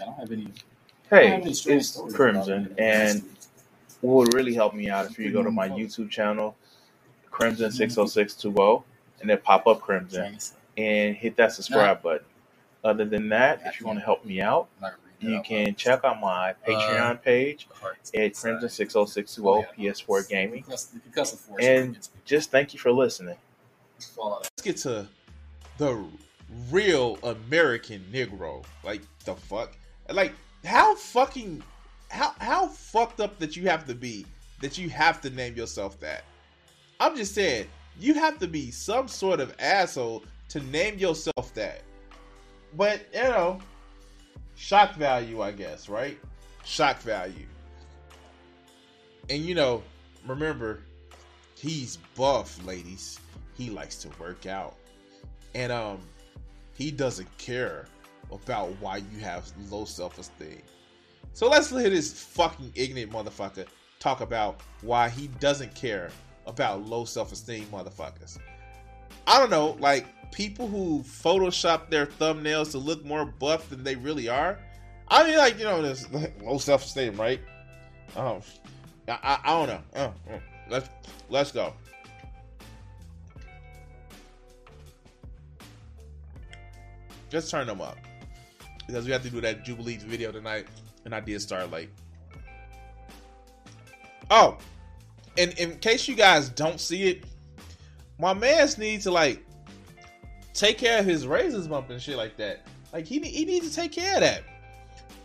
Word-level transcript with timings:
I 0.00 0.04
don't 0.04 0.14
have 0.18 0.32
any. 0.32 0.48
Hey, 1.10 1.40
it's 1.44 2.00
Crimson, 2.12 2.74
and 2.78 3.22
what 4.00 4.26
would 4.26 4.34
really 4.34 4.54
help 4.54 4.74
me 4.74 4.88
out 4.88 5.06
if 5.06 5.18
you 5.18 5.30
go 5.32 5.42
to 5.42 5.50
my 5.50 5.68
YouTube 5.68 6.10
channel, 6.10 6.56
Crimson 7.30 7.70
six 7.70 7.96
oh 7.98 8.06
six 8.06 8.34
two 8.34 8.54
oh, 8.58 8.84
and 9.20 9.30
then 9.30 9.38
pop 9.38 9.66
up 9.66 9.80
Crimson 9.80 10.38
and 10.76 11.16
hit 11.16 11.36
that 11.36 11.52
subscribe 11.52 12.02
button. 12.02 12.26
Other 12.84 13.04
than 13.04 13.28
that, 13.30 13.62
if 13.64 13.80
you 13.80 13.86
want 13.86 13.98
to 13.98 14.04
help 14.04 14.24
me 14.24 14.40
out, 14.40 14.68
you 15.20 15.40
can 15.42 15.74
check 15.74 16.04
out 16.04 16.20
my 16.20 16.54
Patreon 16.66 17.22
page 17.22 17.68
at 18.14 18.34
Crimson 18.34 18.68
six 18.68 18.94
oh 18.96 19.04
six 19.06 19.34
two 19.34 19.48
oh 19.48 19.64
PS4 19.78 20.28
Gaming, 20.28 20.64
and 21.60 22.08
just 22.24 22.50
thank 22.50 22.74
you 22.74 22.80
for 22.80 22.92
listening. 22.92 23.36
Let's 24.18 24.50
get 24.62 24.76
to 24.78 25.06
the 25.78 26.04
real 26.70 27.18
American 27.22 28.04
Negro. 28.12 28.64
Like 28.84 29.02
the 29.24 29.34
fuck, 29.34 29.76
like 30.10 30.32
how 30.64 30.94
fucking 30.94 31.62
how 32.08 32.34
how 32.38 32.68
fucked 32.68 33.20
up 33.20 33.38
that 33.38 33.56
you 33.56 33.68
have 33.68 33.86
to 33.86 33.94
be 33.94 34.26
that 34.60 34.78
you 34.78 34.88
have 34.88 35.20
to 35.20 35.30
name 35.30 35.54
yourself 35.54 35.98
that. 36.00 36.24
I'm 37.00 37.16
just 37.16 37.34
saying 37.34 37.66
you 37.98 38.14
have 38.14 38.38
to 38.38 38.46
be 38.46 38.70
some 38.70 39.08
sort 39.08 39.40
of 39.40 39.54
asshole 39.58 40.24
to 40.50 40.60
name 40.60 40.98
yourself 40.98 41.52
that. 41.54 41.82
But 42.76 43.02
you 43.12 43.22
know, 43.22 43.58
shock 44.54 44.94
value, 44.94 45.42
I 45.42 45.52
guess, 45.52 45.88
right? 45.88 46.18
Shock 46.64 47.00
value. 47.00 47.46
And 49.28 49.42
you 49.42 49.54
know, 49.54 49.82
remember, 50.26 50.80
he's 51.56 51.98
buff, 52.14 52.64
ladies. 52.64 53.18
He 53.54 53.70
likes 53.70 53.96
to 53.96 54.10
work 54.20 54.46
out. 54.46 54.76
And 55.54 55.72
um 55.72 56.00
he 56.76 56.90
doesn't 56.90 57.38
care 57.38 57.86
about 58.32 58.70
why 58.80 58.98
you 58.98 59.18
have 59.20 59.50
low 59.70 59.84
self-esteem. 59.84 60.62
So 61.32 61.48
let's 61.48 61.70
let 61.70 61.90
this 61.90 62.12
fucking 62.12 62.72
ignorant 62.74 63.12
motherfucker 63.12 63.66
talk 63.98 64.22
about 64.22 64.62
why 64.80 65.08
he 65.08 65.28
doesn't 65.38 65.74
care 65.74 66.10
about 66.46 66.86
low 66.86 67.04
self-esteem 67.04 67.66
motherfuckers. 67.66 68.38
I 69.26 69.38
don't 69.38 69.50
know, 69.50 69.76
like 69.78 70.06
people 70.32 70.66
who 70.66 71.02
Photoshop 71.02 71.90
their 71.90 72.06
thumbnails 72.06 72.70
to 72.72 72.78
look 72.78 73.04
more 73.04 73.26
buff 73.26 73.68
than 73.68 73.84
they 73.84 73.96
really 73.96 74.28
are. 74.28 74.58
I 75.08 75.24
mean, 75.24 75.36
like 75.36 75.58
you 75.58 75.64
know, 75.64 75.82
there's 75.82 76.10
low 76.42 76.58
self-esteem, 76.58 77.16
right? 77.16 77.40
Um, 78.16 78.40
I, 79.08 79.18
I, 79.22 79.38
I 79.44 79.66
don't 79.66 79.68
know. 79.68 79.82
Uh, 79.94 80.32
uh, 80.32 80.38
let's 80.70 80.88
let's 81.28 81.52
go. 81.52 81.74
Just 87.28 87.50
turn 87.50 87.66
them 87.66 87.80
up 87.80 87.98
because 88.86 89.06
we 89.06 89.12
have 89.12 89.22
to 89.22 89.30
do 89.30 89.40
that 89.40 89.64
Jubilee 89.64 89.96
video 89.96 90.32
tonight, 90.32 90.66
and 91.04 91.14
I 91.14 91.20
did 91.20 91.40
start 91.40 91.70
late. 91.70 91.90
Oh, 94.30 94.58
and 95.38 95.52
in 95.58 95.78
case 95.78 96.08
you 96.08 96.14
guys 96.14 96.48
don't 96.48 96.80
see 96.80 97.08
it, 97.08 97.24
my 98.18 98.32
man's 98.32 98.78
need 98.78 99.02
to 99.02 99.10
like 99.10 99.44
take 100.54 100.78
care 100.78 100.98
of 101.00 101.04
his 101.04 101.26
razors 101.26 101.68
bump 101.68 101.90
and 101.90 102.00
shit 102.00 102.16
like 102.16 102.36
that. 102.36 102.66
Like 102.92 103.06
he 103.06 103.20
he 103.20 103.44
needs 103.44 103.68
to 103.68 103.74
take 103.74 103.92
care 103.92 104.14
of 104.14 104.20
that. 104.20 104.42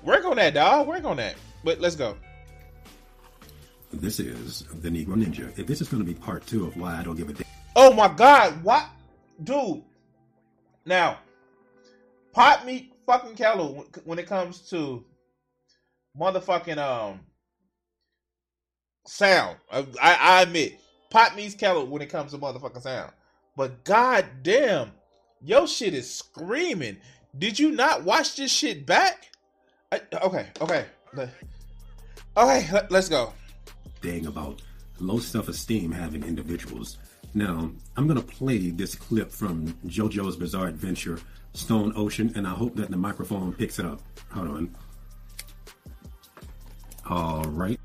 Work 0.04 0.26
on 0.26 0.36
that, 0.38 0.54
dog. 0.54 0.88
Work 0.88 1.06
on 1.06 1.18
that. 1.18 1.36
But 1.64 1.80
let's 1.80 1.96
go. 1.96 2.18
This 3.94 4.20
is 4.20 4.64
the 4.82 4.90
Negro 4.90 5.16
Ninja. 5.16 5.58
If 5.60 5.68
this 5.68 5.82
is 5.82 5.90
going 5.90 6.04
to 6.04 6.08
be 6.08 6.18
part 6.18 6.46
two 6.48 6.66
of 6.66 6.76
why 6.78 6.98
I 6.98 7.04
don't 7.04 7.16
give 7.16 7.30
a 7.30 7.34
damn. 7.34 7.46
Oh 7.76 7.94
my 7.94 8.08
God! 8.08 8.64
What, 8.64 8.86
dude? 9.44 9.84
Now, 10.86 11.20
pot 12.34 12.66
meat 12.66 12.91
fucking 13.06 13.36
Kello 13.36 13.86
when 14.06 14.20
it 14.20 14.28
comes 14.28 14.70
to 14.70 15.06
motherfucking 16.20 16.78
um 16.78 17.22
sound. 19.06 19.58
I, 19.72 19.86
I 20.02 20.42
admit, 20.44 20.80
pot 21.10 21.36
meets 21.36 21.56
Kello 21.56 21.88
when 21.88 22.02
it 22.02 22.10
comes 22.10 22.32
to 22.32 22.38
motherfucking 22.38 22.82
sound. 22.82 23.12
But 23.56 23.84
god 23.84 24.26
damn, 24.44 24.92
your 25.42 25.68
shit 25.68 25.94
is 25.94 26.14
screaming. 26.14 26.98
Did 27.38 27.60
you 27.60 27.72
not 27.72 28.04
watch 28.04 28.36
this 28.36 28.52
shit 28.52 28.86
back? 28.86 29.32
I, 29.92 30.02
okay, 30.22 30.48
okay, 30.62 30.86
okay. 31.14 31.30
Let, 32.36 32.92
let's 32.92 33.10
go. 33.10 33.34
Thing 34.02 34.26
about 34.26 34.62
low 35.00 35.20
self-esteem 35.20 35.92
having 35.92 36.24
individuals. 36.24 36.98
Now, 37.34 37.72
I'm 37.96 38.08
gonna 38.08 38.22
play 38.22 38.70
this 38.72 38.96
clip 38.96 39.32
from 39.32 39.68
JoJo's 39.86 40.36
Bizarre 40.36 40.68
Adventure 40.68 41.20
Stone 41.54 41.94
Ocean, 41.96 42.32
and 42.36 42.48
I 42.48 42.52
hope 42.52 42.76
that 42.76 42.90
the 42.90 42.98
microphone 42.98 43.54
picks 43.54 43.80
it 43.80 43.86
up. 43.86 44.02
Hold 44.32 44.48
on. 44.48 44.76
All 47.10 47.44
right. 47.44 47.80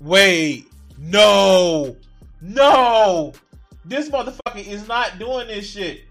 Wait, 0.00 0.66
no, 0.96 1.96
no, 2.40 3.32
this 3.84 4.08
motherfucker 4.08 4.64
is 4.66 4.86
not 4.86 5.18
doing 5.18 5.48
this 5.48 5.68
shit. 5.68 6.02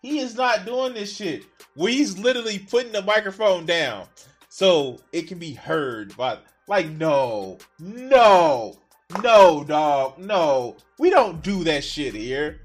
He 0.00 0.20
is 0.20 0.34
not 0.34 0.64
doing 0.64 0.94
this 0.94 1.14
shit. 1.14 1.44
He's 1.76 2.18
literally 2.18 2.58
putting 2.58 2.92
the 2.92 3.02
microphone 3.02 3.66
down 3.66 4.06
so 4.48 4.98
it 5.12 5.28
can 5.28 5.38
be 5.38 5.52
heard. 5.52 6.16
But 6.16 6.44
like, 6.68 6.88
no, 6.88 7.58
no, 7.78 8.78
no, 9.22 9.64
dog, 9.64 10.18
no. 10.18 10.76
We 10.98 11.10
don't 11.10 11.42
do 11.42 11.64
that 11.64 11.84
shit 11.84 12.14
here. 12.14 12.60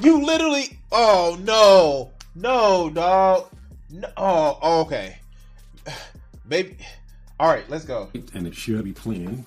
You 0.00 0.24
literally. 0.24 0.78
Oh 0.92 1.38
no, 1.42 2.12
no, 2.34 2.90
dog. 2.90 3.48
No. 3.90 4.08
Oh, 4.16 4.58
oh, 4.62 4.80
okay. 4.82 5.18
Maybe. 6.44 6.76
All 7.38 7.48
right, 7.48 7.68
let's 7.68 7.84
go. 7.84 8.10
And 8.34 8.46
it 8.46 8.54
should 8.54 8.84
be 8.84 8.92
playing. 8.92 9.46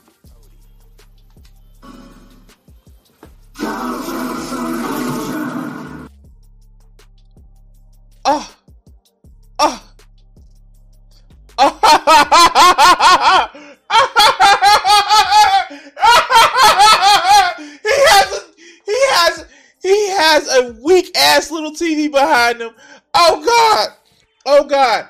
Weak 20.72 21.16
ass 21.18 21.52
little 21.52 21.72
TV 21.72 22.12
behind 22.12 22.62
him. 22.62 22.72
Oh 23.14 23.44
God. 23.46 23.90
Oh 24.46 24.64
God. 24.66 25.08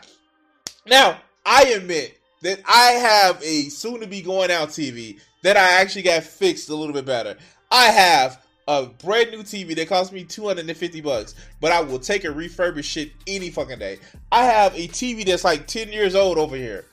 Now, 0.86 1.20
I 1.46 1.66
admit 1.76 2.20
that 2.42 2.60
I 2.68 2.92
have 2.92 3.42
a 3.42 3.70
soon 3.70 4.02
to 4.02 4.08
be 4.08 4.22
going 4.22 4.52
out 4.52 4.70
TV 4.70 5.20
that 5.44 5.58
I 5.58 5.82
actually 5.82 6.04
got 6.04 6.24
fixed 6.24 6.70
a 6.70 6.76
little 6.76 6.94
bit 6.94 7.06
better. 7.06 7.38
I 7.72 7.86
have 7.86 8.42
a 8.68 8.86
brand 8.86 9.32
new 9.32 9.44
TV 9.44 9.76
that 9.76 9.90
cost 9.90 10.14
me 10.14 10.24
250 10.24 11.02
bucks, 11.02 11.36
but 11.60 11.72
I 11.72 11.82
will 11.82 12.00
take 12.00 12.24
a 12.24 12.32
refurbished 12.32 12.90
shit 12.90 13.12
any 13.28 13.50
fucking 13.50 13.80
day. 13.80 14.00
I 14.32 14.46
have 14.46 14.74
a 14.76 14.88
TV 14.88 15.26
that's 15.26 15.44
like 15.44 15.68
10 15.68 15.92
years 15.92 16.16
old 16.16 16.38
over 16.38 16.56
here. 16.56 16.86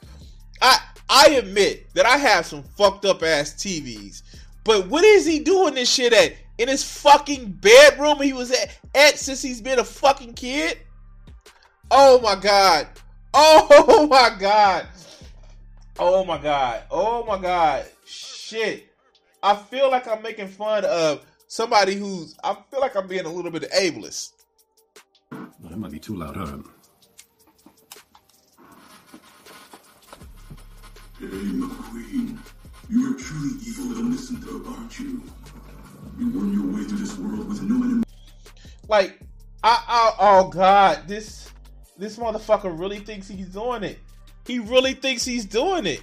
I 0.60 0.78
I 1.08 1.30
admit 1.30 1.92
that 1.94 2.06
I 2.06 2.16
have 2.16 2.46
some 2.46 2.62
fucked 2.62 3.04
up 3.04 3.22
ass 3.22 3.52
TVs. 3.54 4.22
But 4.62 4.86
what 4.86 5.02
is 5.04 5.26
he 5.26 5.40
doing 5.40 5.74
this 5.74 5.92
shit 5.92 6.12
at? 6.12 6.34
In 6.60 6.68
his 6.68 6.84
fucking 6.84 7.52
bedroom 7.52 8.20
he 8.20 8.34
was 8.34 8.50
at, 8.50 8.78
at 8.94 9.18
since 9.18 9.40
he's 9.40 9.62
been 9.62 9.78
a 9.78 9.84
fucking 9.84 10.34
kid? 10.34 10.76
Oh 11.90 12.20
my 12.20 12.34
god. 12.34 12.86
Oh 13.32 14.06
my 14.10 14.36
god. 14.38 14.86
Oh 15.98 16.22
my 16.22 16.36
god. 16.36 16.82
Oh 16.90 17.24
my 17.24 17.40
god. 17.40 17.86
Shit. 18.04 18.92
I 19.42 19.56
feel 19.56 19.90
like 19.90 20.06
I'm 20.06 20.20
making 20.20 20.48
fun 20.48 20.84
of 20.84 21.24
somebody 21.48 21.94
who's 21.94 22.36
I 22.44 22.54
feel 22.70 22.80
like 22.80 22.94
I'm 22.94 23.08
being 23.08 23.24
a 23.24 23.32
little 23.32 23.50
bit 23.50 23.70
ableist. 23.72 24.32
Well, 25.32 25.48
that 25.62 25.78
might 25.78 25.92
be 25.92 25.98
too 25.98 26.16
loud, 26.16 26.36
huh? 26.36 26.58
Hey, 31.18 31.26
McQueen. 31.26 32.38
You're 32.90 33.14
truly 33.14 33.56
evil 33.66 33.96
and 33.96 34.08
innocent, 34.08 34.44
aren't 34.66 34.98
you? 34.98 35.22
You 36.18 36.28
won 36.30 36.52
your 36.52 36.66
way 36.76 36.84
through 36.84 36.98
this 36.98 37.16
world 37.16 37.48
with 37.48 37.62
no 37.62 37.76
enemy. 37.84 38.04
Like, 38.88 39.20
I, 39.62 39.84
I, 39.86 40.14
oh 40.18 40.48
god, 40.48 41.06
this 41.06 41.50
this 41.96 42.18
motherfucker 42.18 42.78
really 42.78 42.98
thinks 42.98 43.28
he's 43.28 43.48
doing 43.48 43.84
it. 43.84 43.98
He 44.46 44.58
really 44.58 44.94
thinks 44.94 45.24
he's 45.24 45.44
doing 45.44 45.86
it. 45.86 46.00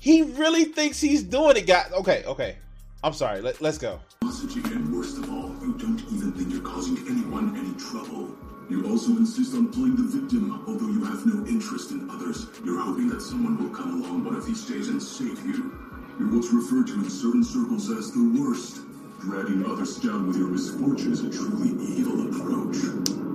He 0.00 0.22
really 0.22 0.64
thinks 0.64 1.00
he's 1.00 1.22
doing 1.22 1.56
it, 1.56 1.66
guys. 1.66 1.90
Okay, 1.92 2.22
okay. 2.24 2.56
I'm 3.02 3.12
sorry. 3.12 3.40
Let, 3.40 3.60
let's 3.60 3.78
go. 3.78 4.00
And 4.22 4.94
worst 4.94 5.18
of 5.18 5.30
all, 5.30 5.50
you 5.60 5.74
don't 5.78 6.00
even 6.12 6.32
think 6.32 6.52
you're 6.52 6.62
causing 6.62 6.98
anyone 7.08 7.56
any 7.56 7.74
trouble. 7.78 8.34
You 8.68 8.86
also 8.90 9.12
insist 9.12 9.54
on 9.54 9.72
playing 9.72 9.96
the 9.96 10.20
victim, 10.20 10.64
although 10.66 10.88
you 10.88 11.04
have 11.04 11.24
no 11.24 11.46
interest 11.46 11.90
in 11.90 12.10
others. 12.10 12.46
You're 12.64 12.80
hoping 12.80 13.08
that 13.08 13.22
someone 13.22 13.56
will 13.56 13.74
come 13.74 14.02
along 14.02 14.24
one 14.24 14.36
of 14.36 14.46
these 14.46 14.64
days 14.66 14.88
and 14.88 15.02
save 15.02 15.44
you. 15.46 15.72
You're 16.18 16.34
what's 16.34 16.52
referred 16.52 16.86
to 16.88 16.94
in 16.94 17.10
certain 17.10 17.44
circles 17.44 17.90
as 17.90 18.12
the 18.12 18.40
worst. 18.40 18.80
Dragging 19.20 19.66
others 19.66 19.96
down 19.96 20.28
with 20.28 20.36
your 20.36 20.48
misfortune 20.48 21.12
is 21.12 21.22
a 21.22 21.30
truly 21.30 21.70
evil 21.84 22.28
approach, 22.28 22.76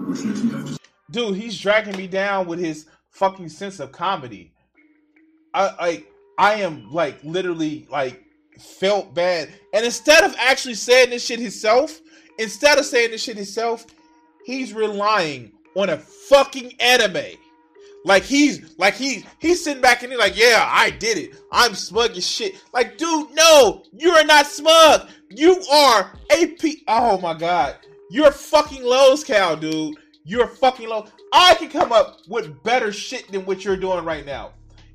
which 0.07 0.23
makes 0.23 0.41
me 0.41 0.51
have 0.51 0.65
to. 0.65 0.79
Dude, 1.11 1.35
he's 1.35 1.59
dragging 1.59 1.97
me 1.97 2.07
down 2.07 2.47
with 2.47 2.59
his 2.59 2.85
fucking 3.09 3.49
sense 3.49 3.79
of 3.81 3.91
comedy. 3.91 4.53
I 5.53 5.75
like 5.75 6.07
I 6.37 6.55
am 6.55 6.89
like 6.89 7.21
literally 7.23 7.85
like 7.91 8.23
felt 8.59 9.13
bad. 9.13 9.49
And 9.73 9.85
instead 9.85 10.23
of 10.23 10.33
actually 10.37 10.75
saying 10.75 11.09
this 11.09 11.25
shit 11.25 11.39
himself, 11.39 11.99
instead 12.39 12.79
of 12.79 12.85
saying 12.85 13.11
this 13.11 13.23
shit 13.23 13.35
himself, 13.35 13.85
he's 14.45 14.73
relying 14.73 15.51
on 15.75 15.89
a 15.89 15.97
fucking 15.97 16.73
anime. 16.79 17.37
Like 18.05 18.23
he's 18.23 18.77
like 18.77 18.95
he 18.95 19.25
he's 19.39 19.63
sitting 19.63 19.81
back 19.81 20.03
and 20.03 20.11
he's 20.11 20.19
like, 20.19 20.37
yeah, 20.37 20.67
I 20.69 20.89
did 20.89 21.17
it. 21.17 21.35
I'm 21.51 21.73
smug 21.73 22.11
as 22.11 22.27
shit. 22.27 22.55
Like, 22.73 22.97
dude, 22.97 23.33
no, 23.33 23.83
you 23.93 24.11
are 24.11 24.25
not 24.25 24.47
smug. 24.47 25.09
You 25.35 25.61
are 25.71 26.11
AP. 26.31 26.61
Oh 26.87 27.19
my 27.19 27.33
god, 27.33 27.77
you're 28.09 28.31
fucking 28.31 28.83
Lowe's 28.83 29.23
cow, 29.23 29.55
dude. 29.55 29.97
You're 30.25 30.47
fucking 30.47 30.87
low. 30.87 31.05
I 31.33 31.55
can 31.55 31.69
come 31.69 31.91
up 31.91 32.19
with 32.27 32.63
better 32.63 32.91
shit 32.91 33.31
than 33.31 33.45
what 33.45 33.65
you're 33.65 33.77
doing 33.77 34.05
right 34.05 34.25
now, 34.25 34.51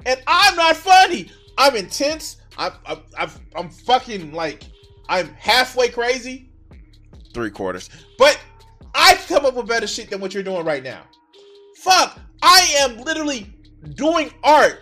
and 0.06 0.22
I'm 0.26 0.56
not 0.56 0.76
funny. 0.76 1.30
I'm 1.56 1.76
intense. 1.76 2.36
I'm 2.56 2.72
I'm, 2.86 2.98
I'm, 3.18 3.30
I'm 3.56 3.70
fucking 3.70 4.32
like 4.32 4.64
I'm 5.08 5.28
halfway 5.34 5.88
crazy, 5.88 6.50
three 7.34 7.50
quarters. 7.50 7.90
But 8.18 8.40
I 8.94 9.14
can 9.14 9.36
come 9.36 9.46
up 9.46 9.54
with 9.54 9.66
better 9.66 9.86
shit 9.86 10.10
than 10.10 10.20
what 10.20 10.34
you're 10.34 10.42
doing 10.42 10.64
right 10.64 10.82
now. 10.82 11.02
Fuck, 11.76 12.18
I 12.42 12.68
am 12.78 12.98
literally 12.98 13.52
doing 13.94 14.32
art 14.42 14.80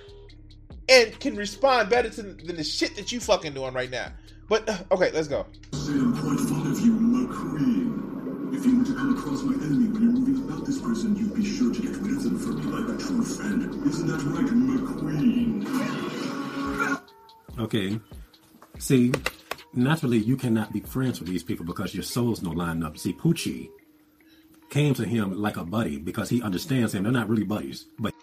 and 0.89 1.19
can 1.21 1.37
respond 1.37 1.91
better 1.91 2.09
to, 2.09 2.23
than 2.23 2.57
the 2.57 2.65
shit 2.65 2.97
that 2.97 3.13
you 3.13 3.21
fucking 3.21 3.55
doing 3.55 3.75
right 3.75 3.91
now. 3.91 4.13
But 4.49 4.69
uh, 4.69 4.79
okay, 4.95 5.11
let's 5.13 5.29
go. 5.29 5.47
Say 5.73 5.93
I'm 5.93 6.13
quite 6.13 6.41
fond 6.41 6.67
of 6.73 6.81
you, 6.81 6.93
McQueen. 6.93 8.55
If 8.55 8.65
you 8.65 8.79
were 8.79 8.85
to 8.85 8.95
come 8.95 9.17
across 9.19 9.43
my 9.43 9.55
enemy 9.65 9.89
when 9.89 10.03
you're 10.03 10.13
moving 10.13 10.49
about 10.49 10.65
this 10.65 10.81
prison, 10.81 11.17
you'd 11.17 11.35
be 11.35 11.45
sure 11.45 11.75
to 11.75 11.81
get 11.83 11.97
rid 11.97 12.17
of 12.17 12.23
them 12.23 12.39
for 12.39 12.51
me 12.51 12.63
like 12.63 12.89
a 12.95 12.99
true 13.03 13.25
friend. 13.25 13.63
Isn't 13.87 14.07
that 14.07 14.23
right, 14.23 14.47
McQueen? 14.47 15.67
Okay. 17.59 17.99
See, 18.79 19.13
naturally, 19.73 20.19
you 20.19 20.37
cannot 20.37 20.73
be 20.73 20.81
friends 20.81 21.21
with 21.21 21.29
these 21.29 21.43
people 21.43 21.65
because 21.67 21.95
your 21.95 22.05
souls 22.05 22.41
don't 22.41 22.57
line 22.57 22.83
up. 22.83 22.99
See, 22.99 23.13
Pucci 23.13 23.71
came 24.71 24.95
to 24.95 25.05
him 25.05 25.41
like 25.41 25.57
a 25.57 25.65
buddy 25.65 25.99
because 25.99 26.29
he 26.29 26.43
understands 26.43 26.95
him. 26.95 27.03
They're 27.05 27.13
not 27.13 27.29
really 27.29 27.45
buddies, 27.45 27.87
but 27.99 28.15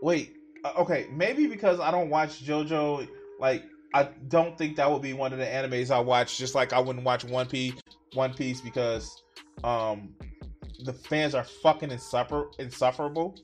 Wait, 0.00 0.36
uh, 0.64 0.72
okay, 0.78 1.08
maybe 1.12 1.46
because 1.46 1.80
I 1.80 1.90
don't 1.90 2.08
watch 2.08 2.44
JoJo, 2.44 3.08
like 3.40 3.64
I 3.94 4.04
don't 4.28 4.56
think 4.58 4.76
that 4.76 4.90
would 4.90 5.02
be 5.02 5.12
one 5.12 5.32
of 5.32 5.38
the 5.38 5.46
animes 5.46 5.90
I 5.90 6.00
watch. 6.00 6.38
Just 6.38 6.54
like 6.54 6.72
I 6.72 6.80
wouldn't 6.80 7.04
watch 7.04 7.24
One 7.24 7.46
Piece, 7.46 7.74
One 8.14 8.34
Piece 8.34 8.60
because 8.60 9.22
um 9.64 10.14
the 10.84 10.92
fans 10.92 11.34
are 11.34 11.44
fucking 11.44 11.90
insuffer- 11.90 12.52
insufferable. 12.58 13.34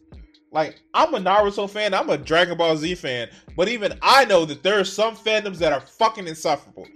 Like 0.53 0.83
I'm 0.93 1.15
a 1.15 1.19
Naruto 1.19 1.69
fan, 1.69 1.95
I'm 1.95 2.11
a 2.11 2.19
Dragon 2.19 2.57
Ball 2.57 2.77
Z 2.77 2.95
fan, 2.97 3.29
but 3.57 3.69
even 3.69 3.99
I 4.03 4.25
know 4.25 4.45
that 4.45 4.63
there 4.63 4.79
are 4.79 4.85
some 4.85 5.17
fandoms 5.17 5.59
that 5.59 5.73
are 5.73 5.81
fucking 5.81 6.29
insufferable. 6.29 6.87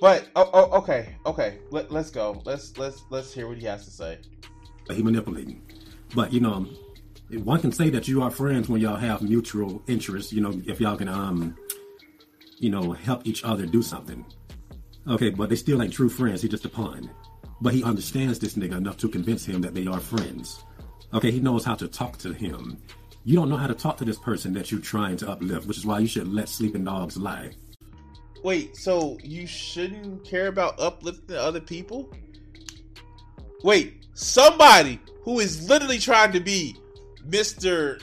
But 0.00 0.28
oh, 0.36 0.50
oh 0.52 0.78
okay, 0.78 1.16
okay, 1.24 1.58
Let, 1.70 1.90
let's 1.90 2.10
go. 2.10 2.42
Let's 2.44 2.76
let's 2.78 3.04
let's 3.10 3.32
hear 3.32 3.48
what 3.48 3.58
he 3.58 3.66
has 3.66 3.84
to 3.84 3.90
say. 3.90 4.18
he 4.90 5.02
manipulating. 5.02 5.62
But 6.14 6.32
you 6.32 6.40
know, 6.40 6.66
one 7.30 7.60
can 7.60 7.72
say 7.72 7.90
that 7.90 8.08
you 8.08 8.22
are 8.22 8.30
friends 8.30 8.68
when 8.68 8.80
y'all 8.80 8.96
have 8.96 9.22
mutual 9.22 9.82
interests. 9.86 10.32
You 10.32 10.40
know, 10.42 10.60
if 10.66 10.80
y'all 10.80 10.96
can 10.96 11.08
um, 11.08 11.56
you 12.58 12.70
know, 12.70 12.92
help 12.92 13.26
each 13.26 13.44
other 13.44 13.66
do 13.66 13.82
something. 13.82 14.24
Okay, 15.08 15.30
but 15.30 15.48
they 15.48 15.56
still 15.56 15.82
ain't 15.82 15.92
true 15.92 16.08
friends. 16.08 16.42
He 16.42 16.48
just 16.48 16.64
a 16.64 16.68
pawn. 16.68 17.10
But 17.60 17.74
he 17.74 17.84
understands 17.84 18.38
this 18.38 18.54
nigga 18.54 18.76
enough 18.76 18.96
to 18.98 19.08
convince 19.08 19.44
him 19.44 19.60
that 19.62 19.74
they 19.74 19.86
are 19.86 20.00
friends. 20.00 20.64
Okay, 21.14 21.30
he 21.30 21.40
knows 21.40 21.64
how 21.64 21.74
to 21.76 21.88
talk 21.88 22.18
to 22.18 22.32
him. 22.32 22.76
You 23.24 23.36
don't 23.36 23.48
know 23.48 23.56
how 23.56 23.66
to 23.66 23.74
talk 23.74 23.96
to 23.98 24.04
this 24.04 24.18
person 24.18 24.52
that 24.54 24.70
you're 24.70 24.80
trying 24.80 25.16
to 25.18 25.30
uplift, 25.30 25.66
which 25.66 25.78
is 25.78 25.86
why 25.86 26.00
you 26.00 26.06
should 26.06 26.28
let 26.28 26.48
sleeping 26.48 26.84
dogs 26.84 27.16
lie. 27.16 27.50
Wait, 28.42 28.76
so 28.76 29.18
you 29.22 29.46
shouldn't 29.46 30.24
care 30.24 30.48
about 30.48 30.78
uplifting 30.78 31.36
other 31.36 31.60
people? 31.60 32.12
Wait, 33.62 34.06
somebody 34.14 35.00
who 35.22 35.40
is 35.40 35.68
literally 35.68 35.98
trying 35.98 36.32
to 36.32 36.40
be 36.40 36.76
Mr. 37.28 38.00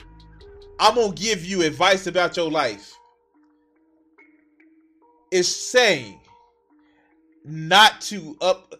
I'm 0.78 0.94
gonna 0.94 1.14
give 1.14 1.44
you 1.44 1.62
advice 1.62 2.06
about 2.06 2.36
your 2.36 2.50
life 2.50 2.93
is 5.34 5.52
saying 5.52 6.20
not 7.44 8.00
to 8.00 8.36
up 8.40 8.72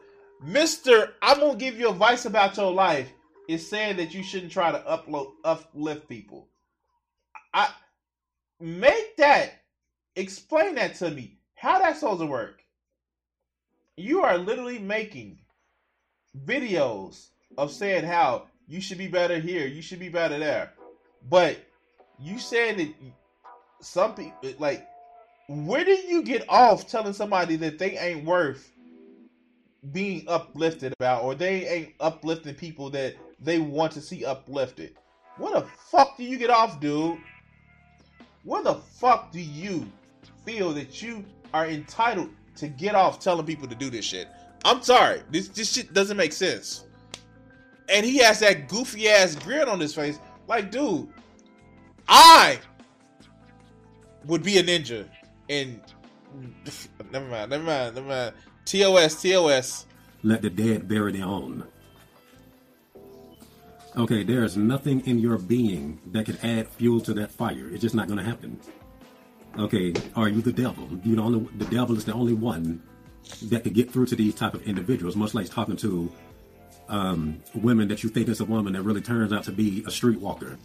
Mr. 0.46 1.10
I'm 1.20 1.40
gonna 1.40 1.56
give 1.56 1.80
you 1.80 1.90
advice 1.90 2.26
about 2.26 2.56
your 2.56 2.72
life 2.72 3.10
is 3.48 3.68
saying 3.68 3.96
that 3.96 4.14
you 4.14 4.22
shouldn't 4.22 4.52
try 4.52 4.70
to 4.70 4.78
upload 4.78 5.32
uplift 5.42 6.08
people. 6.08 6.46
I 7.52 7.70
make 8.60 9.16
that 9.16 9.62
explain 10.14 10.76
that 10.76 10.94
to 10.96 11.10
me. 11.10 11.38
How 11.56 11.80
that 11.80 11.96
supposed 11.96 12.20
to 12.20 12.26
work? 12.26 12.62
You 13.96 14.22
are 14.22 14.38
literally 14.38 14.78
making 14.78 15.38
videos 16.46 17.30
of 17.58 17.72
saying 17.72 18.04
how 18.04 18.46
you 18.68 18.80
should 18.80 18.98
be 18.98 19.08
better 19.08 19.40
here, 19.40 19.66
you 19.66 19.82
should 19.82 19.98
be 19.98 20.08
better 20.08 20.38
there. 20.38 20.72
But 21.28 21.58
you 22.20 22.38
saying 22.38 22.76
that 22.76 22.94
some 23.80 24.14
people 24.14 24.52
like 24.60 24.86
where 25.48 25.84
do 25.84 25.92
you 25.92 26.22
get 26.22 26.44
off 26.48 26.88
telling 26.88 27.12
somebody 27.12 27.56
that 27.56 27.78
they 27.78 27.98
ain't 27.98 28.24
worth 28.24 28.70
being 29.92 30.24
uplifted 30.26 30.94
about 30.98 31.22
or 31.22 31.34
they 31.34 31.68
ain't 31.68 31.94
uplifting 32.00 32.54
people 32.54 32.88
that 32.90 33.14
they 33.40 33.58
want 33.58 33.92
to 33.92 34.00
see 34.00 34.24
uplifted? 34.24 34.96
What 35.36 35.52
the 35.52 35.68
fuck 35.90 36.16
do 36.16 36.24
you 36.24 36.38
get 36.38 36.50
off, 36.50 36.80
dude? 36.80 37.18
What 38.44 38.64
the 38.64 38.74
fuck 38.74 39.32
do 39.32 39.40
you 39.40 39.86
feel 40.44 40.72
that 40.74 41.02
you 41.02 41.24
are 41.52 41.66
entitled 41.66 42.30
to 42.56 42.68
get 42.68 42.94
off 42.94 43.20
telling 43.20 43.44
people 43.44 43.68
to 43.68 43.74
do 43.74 43.90
this 43.90 44.04
shit? 44.04 44.28
I'm 44.64 44.82
sorry. 44.82 45.22
This 45.30 45.48
this 45.48 45.72
shit 45.72 45.92
doesn't 45.92 46.16
make 46.16 46.32
sense. 46.32 46.84
And 47.88 48.06
he 48.06 48.18
has 48.18 48.40
that 48.40 48.68
goofy 48.68 49.10
ass 49.10 49.34
grin 49.34 49.68
on 49.68 49.78
his 49.78 49.94
face. 49.94 50.18
Like, 50.46 50.70
dude, 50.70 51.08
I 52.08 52.58
would 54.24 54.42
be 54.42 54.56
a 54.58 54.62
ninja 54.62 55.06
and 55.48 55.80
never 57.12 57.26
mind, 57.26 57.50
never 57.50 57.64
mind, 57.64 57.94
never 57.94 58.06
mind. 58.06 58.34
TOS, 58.64 59.22
TOS. 59.22 59.86
Let 60.22 60.42
the 60.42 60.50
dead 60.50 60.88
bury 60.88 61.12
their 61.12 61.26
own. 61.26 61.64
Okay, 63.96 64.24
there 64.24 64.42
is 64.42 64.56
nothing 64.56 65.06
in 65.06 65.18
your 65.18 65.38
being 65.38 66.00
that 66.06 66.26
could 66.26 66.38
add 66.42 66.68
fuel 66.68 67.00
to 67.02 67.14
that 67.14 67.30
fire. 67.30 67.68
It's 67.70 67.82
just 67.82 67.94
not 67.94 68.08
going 68.08 68.18
to 68.18 68.24
happen. 68.24 68.58
Okay, 69.56 69.92
are 70.16 70.28
you 70.28 70.42
the 70.42 70.52
devil? 70.52 70.88
You 71.04 71.14
know, 71.14 71.48
the 71.58 71.66
devil 71.66 71.96
is 71.96 72.04
the 72.04 72.12
only 72.12 72.32
one 72.32 72.82
that 73.42 73.62
could 73.62 73.74
get 73.74 73.92
through 73.92 74.06
to 74.06 74.16
these 74.16 74.34
type 74.34 74.54
of 74.54 74.62
individuals. 74.62 75.14
Much 75.14 75.32
like 75.32 75.48
talking 75.48 75.76
to 75.76 76.10
um, 76.88 77.40
women 77.54 77.86
that 77.88 78.02
you 78.02 78.08
think 78.08 78.28
is 78.28 78.40
a 78.40 78.44
woman 78.44 78.72
that 78.72 78.82
really 78.82 79.00
turns 79.00 79.32
out 79.32 79.44
to 79.44 79.52
be 79.52 79.80
a 79.80 79.90
streetwalker. 79.90 80.58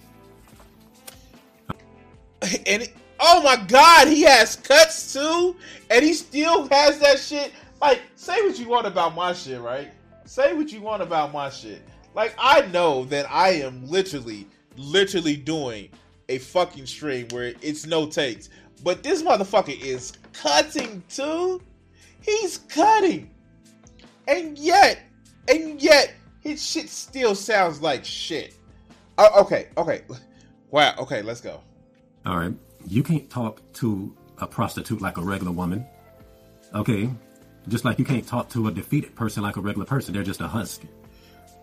And 2.65 2.83
it, 2.83 2.95
oh 3.19 3.41
my 3.43 3.55
god, 3.67 4.07
he 4.07 4.21
has 4.23 4.55
cuts 4.55 5.13
too, 5.13 5.55
and 5.89 6.03
he 6.03 6.13
still 6.13 6.67
has 6.69 6.99
that 6.99 7.19
shit. 7.19 7.51
Like, 7.81 8.01
say 8.15 8.41
what 8.41 8.59
you 8.59 8.67
want 8.67 8.87
about 8.87 9.15
my 9.15 9.33
shit, 9.33 9.61
right? 9.61 9.89
Say 10.25 10.53
what 10.53 10.71
you 10.71 10.81
want 10.81 11.01
about 11.01 11.33
my 11.33 11.49
shit. 11.49 11.81
Like, 12.13 12.33
I 12.37 12.61
know 12.67 13.05
that 13.05 13.29
I 13.29 13.49
am 13.51 13.87
literally, 13.87 14.47
literally 14.77 15.37
doing 15.37 15.89
a 16.27 16.37
fucking 16.37 16.85
stream 16.85 17.27
where 17.31 17.53
it's 17.61 17.85
no 17.85 18.05
takes. 18.05 18.49
But 18.83 19.03
this 19.03 19.23
motherfucker 19.23 19.79
is 19.81 20.13
cutting 20.33 21.03
too. 21.09 21.61
He's 22.21 22.59
cutting. 22.69 23.29
And 24.27 24.57
yet, 24.57 25.01
and 25.47 25.81
yet, 25.81 26.13
his 26.41 26.65
shit 26.65 26.89
still 26.89 27.35
sounds 27.35 27.81
like 27.81 28.05
shit. 28.05 28.55
Oh, 29.17 29.41
okay, 29.41 29.67
okay. 29.77 30.01
Wow, 30.71 30.93
okay, 30.99 31.21
let's 31.21 31.41
go. 31.41 31.61
All 32.25 32.37
right. 32.37 32.53
You 32.85 33.03
can't 33.03 33.29
talk 33.29 33.61
to 33.73 34.15
a 34.39 34.47
prostitute 34.47 35.01
like 35.01 35.17
a 35.17 35.21
regular 35.21 35.51
woman. 35.51 35.85
Okay. 36.73 37.09
Just 37.67 37.85
like 37.85 37.99
you 37.99 38.05
can't 38.05 38.25
talk 38.25 38.49
to 38.49 38.67
a 38.67 38.71
defeated 38.71 39.15
person 39.15 39.43
like 39.43 39.57
a 39.57 39.61
regular 39.61 39.85
person. 39.85 40.13
They're 40.13 40.23
just 40.23 40.41
a 40.41 40.47
husk. 40.47 40.83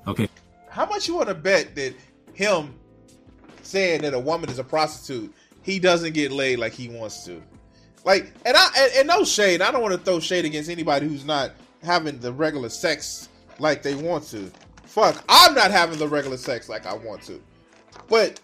Okay. 0.07 0.29
How 0.69 0.87
much 0.87 1.09
you 1.09 1.17
want 1.17 1.29
to 1.29 1.35
bet 1.35 1.75
that 1.77 1.95
him 2.35 2.75
saying 3.63 4.03
that 4.03 4.15
a 4.15 4.19
woman 4.19 4.51
is 4.51 4.59
a 4.59 4.65
prostitute, 4.65 5.35
he 5.63 5.79
doesn't 5.79 6.13
get 6.13 6.31
laid 6.31 6.59
like 6.59 6.73
he 6.73 6.89
wants 6.89 7.25
to. 7.25 7.43
Like, 8.05 8.33
and 8.45 8.57
I 8.57 8.69
and, 8.79 8.93
and 8.99 9.09
no 9.09 9.25
shade. 9.25 9.61
I 9.61 9.73
don't 9.73 9.83
want 9.83 9.95
to 9.95 10.01
throw 10.01 10.21
shade 10.21 10.45
against 10.45 10.71
anybody 10.71 11.09
who's 11.09 11.25
not 11.25 11.53
having 11.83 12.19
the 12.21 12.33
regular 12.33 12.69
sex 12.69 13.29
like 13.59 13.83
they 13.83 13.95
want 13.95 14.25
to. 14.29 14.51
Fuck, 14.85 15.23
I'm 15.29 15.55
not 15.55 15.71
having 15.71 15.99
the 15.99 16.07
regular 16.07 16.37
sex 16.37 16.69
like 16.69 16.87
I 16.87 16.95
want 16.95 17.23
to. 17.23 17.43
But 18.09 18.41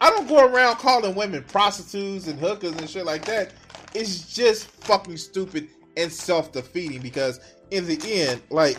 I 0.00 0.10
don't 0.10 0.28
go 0.28 0.44
around 0.44 0.76
calling 0.76 1.14
women 1.14 1.42
prostitutes 1.44 2.26
and 2.26 2.38
hookers 2.38 2.72
and 2.72 2.88
shit 2.88 3.06
like 3.06 3.24
that. 3.26 3.52
It's 3.94 4.34
just 4.34 4.66
fucking 4.66 5.16
stupid 5.16 5.68
and 5.96 6.12
self-defeating 6.12 7.00
because 7.00 7.40
in 7.70 7.86
the 7.86 7.98
end, 8.04 8.42
like, 8.50 8.78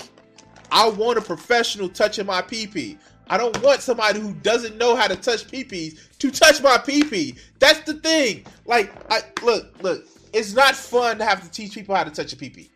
I 0.71 0.89
want 0.89 1.17
a 1.17 1.21
professional 1.21 1.89
touching 1.89 2.25
my 2.25 2.41
pee 2.41 2.67
pee. 2.67 2.97
I 3.29 3.38
don't 3.38 3.62
want 3.62 3.81
somebody 3.81 4.19
who 4.19 4.33
doesn't 4.36 4.77
know 4.77 4.95
how 4.95 5.07
to 5.07 5.15
touch 5.15 5.47
peepees 5.47 6.17
to 6.19 6.31
touch 6.31 6.62
my 6.62 6.77
pee 6.77 7.03
pee. 7.03 7.36
That's 7.59 7.79
the 7.81 7.95
thing. 7.95 8.45
Like, 8.65 8.93
I 9.12 9.21
look, 9.43 9.81
look. 9.81 10.05
It's 10.33 10.53
not 10.53 10.75
fun 10.75 11.17
to 11.17 11.25
have 11.25 11.41
to 11.41 11.50
teach 11.50 11.74
people 11.74 11.95
how 11.95 12.03
to 12.03 12.12
touch 12.12 12.31
a 12.33 12.38
pee 12.38 12.50
pee. 12.50 12.69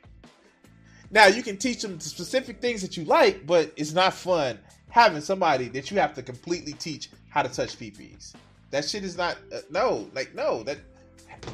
Now 1.11 1.27
you 1.27 1.43
can 1.43 1.57
teach 1.57 1.81
them 1.81 1.99
specific 1.99 2.61
things 2.61 2.81
that 2.81 2.97
you 2.97 3.03
like, 3.03 3.45
but 3.45 3.71
it's 3.75 3.93
not 3.93 4.13
fun 4.13 4.57
having 4.89 5.21
somebody 5.21 5.67
that 5.69 5.91
you 5.91 5.99
have 5.99 6.13
to 6.15 6.23
completely 6.23 6.73
teach 6.73 7.09
how 7.31 7.41
to 7.41 7.49
touch 7.49 7.79
peepees. 7.79 8.33
That 8.69 8.87
shit 8.87 9.03
is 9.03 9.17
not 9.17 9.37
uh, 9.53 9.61
no, 9.71 10.07
like 10.13 10.35
no. 10.35 10.63
That 10.63 10.77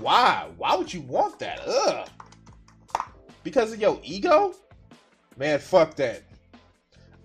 why? 0.01 0.50
Why 0.57 0.75
would 0.75 0.93
you 0.93 1.01
want 1.01 1.39
that? 1.39 1.62
Ugh. 1.65 2.10
Because 3.43 3.72
of 3.72 3.79
your 3.79 4.00
ego? 4.03 4.53
Man, 5.38 5.60
fuck 5.60 5.96
that. 5.96 6.24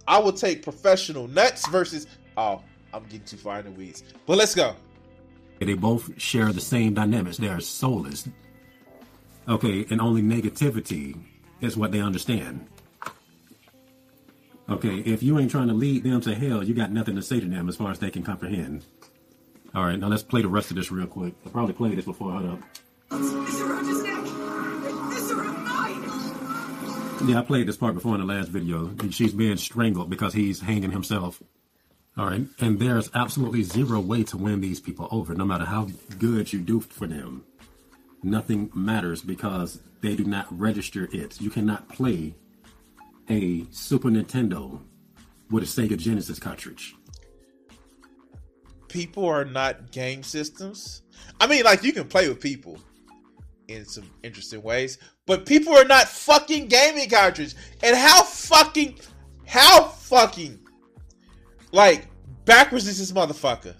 I 0.07 0.19
will 0.19 0.33
take 0.33 0.63
professional 0.63 1.27
nuts 1.27 1.67
versus. 1.69 2.07
Oh, 2.37 2.63
I'm 2.95 3.03
getting 3.05 3.25
too 3.25 3.37
far 3.37 3.59
in 3.59 3.65
the 3.65 3.71
weeds. 3.73 4.05
But 4.27 4.39
let's 4.39 4.55
go. 4.55 4.77
They 5.61 5.75
both 5.75 6.21
share 6.21 6.53
the 6.53 6.61
same 6.61 6.95
dynamics. 6.95 7.39
They 7.39 7.49
are 7.49 7.61
soulless. 7.61 8.29
Okay, 9.49 9.87
and 9.91 10.01
only 10.01 10.23
negativity 10.23 11.19
is 11.61 11.77
what 11.77 11.93
they 11.93 12.01
understand. 12.01 12.67
Okay, 14.73 15.01
if 15.01 15.23
you 15.23 15.39
ain't 15.39 15.51
trying 15.51 15.69
to 15.69 15.75
lead 15.75 16.03
them 16.03 16.23
to 16.23 16.35
hell, 16.35 16.63
you 16.63 16.73
got 16.73 16.91
nothing 16.91 17.15
to 17.17 17.23
say 17.23 17.39
to 17.39 17.47
them 17.47 17.69
as 17.69 17.77
far 17.77 17.91
as 17.91 17.99
they 17.99 18.11
can 18.11 18.23
comprehend. 18.23 18.87
All 19.75 19.85
right, 19.85 19.99
now 19.99 20.09
let's 20.09 20.23
play 20.23 20.41
the 20.41 20.49
rest 20.49 20.71
of 20.71 20.77
this 20.77 20.91
real 20.91 21.07
quick. 21.07 21.35
I 21.45 21.51
probably 21.51 21.75
played 21.75 21.99
this 21.99 22.07
before. 22.07 22.33
Hold 22.33 22.47
up. 22.47 22.59
It's 23.13 23.61
around 23.61 23.87
his 23.87 24.03
neck. 24.03 24.25
Mine. 25.63 27.29
Yeah, 27.29 27.39
I 27.39 27.43
played 27.43 27.69
this 27.69 27.77
part 27.77 27.95
before 27.95 28.15
in 28.15 28.21
the 28.21 28.27
last 28.27 28.49
video. 28.49 28.95
She's 29.11 29.35
being 29.35 29.59
strangled 29.59 30.09
because 30.09 30.33
he's 30.33 30.61
hanging 30.63 30.91
himself. 30.91 31.43
All 32.17 32.27
right, 32.27 32.47
and 32.59 32.79
there's 32.79 33.11
absolutely 33.15 33.63
zero 33.63 34.01
way 34.01 34.25
to 34.25 34.39
win 34.39 34.63
these 34.63 34.81
people 34.81 35.07
over, 35.11 35.35
no 35.35 35.45
matter 35.45 35.67
how 35.67 35.89
good 36.19 36.53
you 36.53 36.61
do 36.61 36.81
for 36.81 37.07
them. 37.07 37.45
Nothing 38.23 38.71
matters 38.75 39.21
because 39.23 39.81
they 40.01 40.17
do 40.17 40.25
not 40.25 40.47
register 40.51 41.09
it. 41.13 41.41
You 41.41 41.51
cannot 41.51 41.89
play 41.89 42.35
a 43.29 43.65
Super 43.71 44.09
Nintendo 44.09 44.81
with 45.51 45.63
a 45.63 45.67
Sega 45.67 45.97
Genesis 45.97 46.39
cartridge. 46.39 46.95
People 48.89 49.27
are 49.27 49.45
not 49.45 49.91
game 49.91 50.23
systems. 50.23 51.03
I 51.41 51.47
mean, 51.47 51.65
like 51.65 51.83
you 51.83 51.93
can 51.93 52.07
play 52.07 52.29
with 52.29 52.41
people 52.41 52.79
in 53.69 53.85
some 53.87 54.11
interesting 54.23 54.63
ways, 54.63 54.99
but 55.27 55.47
people 55.47 55.75
are 55.75 55.85
not 55.85 56.09
fucking 56.09 56.67
gaming 56.67 57.09
cartridge. 57.09 57.55
And 57.83 57.97
how 57.97 58.23
fucking, 58.23 58.99
how 59.47 59.85
fucking, 59.85 60.59
like 61.73 62.07
backwards 62.45 62.87
is 62.87 62.99
this 62.99 63.13
motherfucker 63.13 63.75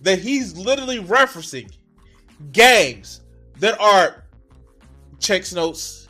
that 0.00 0.18
he's 0.18 0.56
literally 0.56 0.98
referencing 1.00 1.70
games 2.52 3.22
that 3.58 3.78
are 3.80 4.24
checks 5.18 5.52
notes 5.52 6.05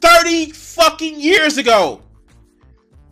30 0.00 0.50
fucking 0.52 1.20
years 1.20 1.58
ago. 1.58 2.02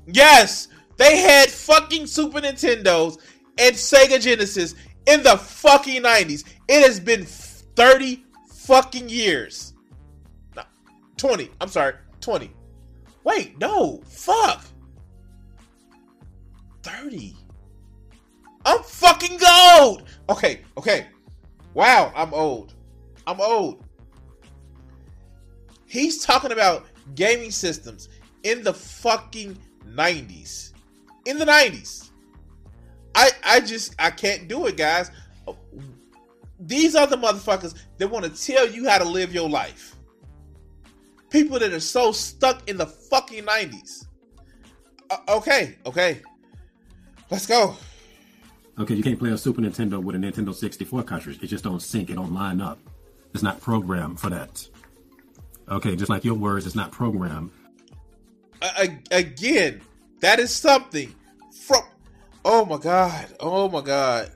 Yes, 0.06 0.68
they 0.96 1.18
had 1.18 1.50
fucking 1.50 2.06
Super 2.06 2.40
Nintendos 2.40 3.18
and 3.58 3.74
Sega 3.74 4.20
Genesis 4.20 4.74
in 5.06 5.22
the 5.22 5.36
fucking 5.36 6.02
90s. 6.02 6.44
It 6.68 6.82
has 6.82 7.00
been 7.00 7.24
30 7.24 8.24
fucking 8.48 9.08
years. 9.08 9.74
No, 10.54 10.62
20. 11.16 11.50
I'm 11.60 11.68
sorry, 11.68 11.94
20. 12.20 12.50
Wait, 13.24 13.58
no. 13.58 14.00
Fuck. 14.04 14.64
30. 16.82 17.36
I'm 18.64 18.82
fucking 18.82 19.38
old. 19.78 20.04
Okay, 20.28 20.60
okay. 20.76 21.06
Wow, 21.74 22.12
I'm 22.14 22.32
old. 22.32 22.74
I'm 23.26 23.40
old. 23.40 23.85
He's 25.86 26.24
talking 26.24 26.52
about 26.52 26.86
gaming 27.14 27.50
systems 27.50 28.08
in 28.42 28.62
the 28.62 28.74
fucking 28.74 29.58
90s. 29.88 30.72
In 31.24 31.38
the 31.38 31.44
90s. 31.44 32.10
I 33.14 33.30
I 33.44 33.60
just 33.60 33.94
I 33.98 34.10
can't 34.10 34.46
do 34.46 34.66
it, 34.66 34.76
guys. 34.76 35.10
These 36.60 36.94
are 36.94 37.06
the 37.06 37.16
motherfuckers 37.16 37.74
that 37.98 38.08
want 38.08 38.24
to 38.24 38.46
tell 38.46 38.68
you 38.68 38.88
how 38.88 38.98
to 38.98 39.04
live 39.04 39.34
your 39.34 39.48
life. 39.48 39.96
People 41.30 41.58
that 41.58 41.72
are 41.72 41.80
so 41.80 42.12
stuck 42.12 42.68
in 42.68 42.76
the 42.76 42.86
fucking 42.86 43.44
90s. 43.44 44.06
Uh, 45.10 45.16
okay, 45.28 45.76
okay. 45.84 46.20
Let's 47.30 47.46
go. 47.46 47.76
Okay, 48.78 48.94
you 48.94 49.02
can't 49.02 49.18
play 49.18 49.30
a 49.30 49.38
Super 49.38 49.60
Nintendo 49.60 50.02
with 50.02 50.16
a 50.16 50.18
Nintendo 50.18 50.54
64 50.54 51.02
cartridge. 51.02 51.42
It 51.42 51.46
just 51.48 51.64
don't 51.64 51.80
sync. 51.80 52.10
It 52.10 52.14
don't 52.14 52.32
line 52.32 52.60
up. 52.60 52.78
It's 53.34 53.42
not 53.42 53.60
programmed 53.60 54.20
for 54.20 54.30
that. 54.30 54.66
Okay, 55.68 55.96
just 55.96 56.10
like 56.10 56.24
your 56.24 56.34
words, 56.34 56.66
it's 56.66 56.76
not 56.76 56.92
programmed. 56.92 57.50
Uh, 58.62 58.86
again, 59.10 59.80
that 60.20 60.38
is 60.38 60.54
something 60.54 61.14
from. 61.62 61.82
Oh 62.44 62.64
my 62.64 62.78
god! 62.78 63.26
Oh 63.40 63.68
my 63.68 63.80
god! 63.80 64.30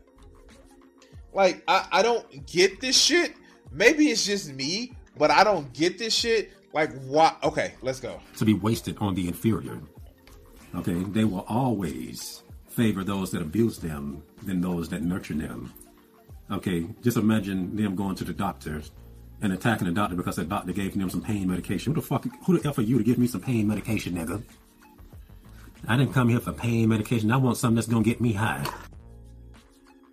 Like 1.32 1.62
I, 1.68 1.86
I 1.92 2.02
don't 2.02 2.46
get 2.46 2.80
this 2.80 3.00
shit. 3.00 3.34
Maybe 3.70 4.08
it's 4.08 4.26
just 4.26 4.52
me, 4.52 4.92
but 5.16 5.30
I 5.30 5.44
don't 5.44 5.72
get 5.72 5.98
this 5.98 6.14
shit. 6.14 6.52
Like 6.72 6.92
what? 7.02 7.42
Okay, 7.44 7.74
let's 7.82 8.00
go. 8.00 8.20
To 8.38 8.44
be 8.44 8.54
wasted 8.54 8.98
on 9.00 9.14
the 9.14 9.28
inferior. 9.28 9.80
Okay, 10.74 10.94
they 10.94 11.24
will 11.24 11.44
always 11.48 12.42
favor 12.68 13.04
those 13.04 13.30
that 13.32 13.42
abuse 13.42 13.78
them 13.78 14.22
than 14.42 14.60
those 14.60 14.88
that 14.88 15.02
nurture 15.02 15.34
them. 15.34 15.72
Okay, 16.50 16.86
just 17.02 17.16
imagine 17.16 17.76
them 17.76 17.94
going 17.94 18.16
to 18.16 18.24
the 18.24 18.32
doctor 18.32 18.82
and 19.42 19.52
attacking 19.52 19.86
the 19.86 19.92
doctor 19.92 20.16
because 20.16 20.36
the 20.36 20.44
doctor 20.44 20.72
gave 20.72 20.96
them 20.96 21.10
some 21.10 21.22
pain 21.22 21.48
medication. 21.48 21.92
Who 21.94 22.00
the 22.00 22.06
fuck, 22.06 22.26
who 22.44 22.58
the 22.58 22.68
F 22.68 22.78
are 22.78 22.82
you 22.82 22.98
to 22.98 23.04
give 23.04 23.18
me 23.18 23.26
some 23.26 23.40
pain 23.40 23.66
medication, 23.66 24.14
nigga? 24.14 24.42
I 25.88 25.96
didn't 25.96 26.12
come 26.12 26.28
here 26.28 26.40
for 26.40 26.52
pain 26.52 26.88
medication. 26.88 27.32
I 27.32 27.36
want 27.36 27.56
something 27.56 27.76
that's 27.76 27.88
gonna 27.88 28.04
get 28.04 28.20
me 28.20 28.32
high. 28.32 28.66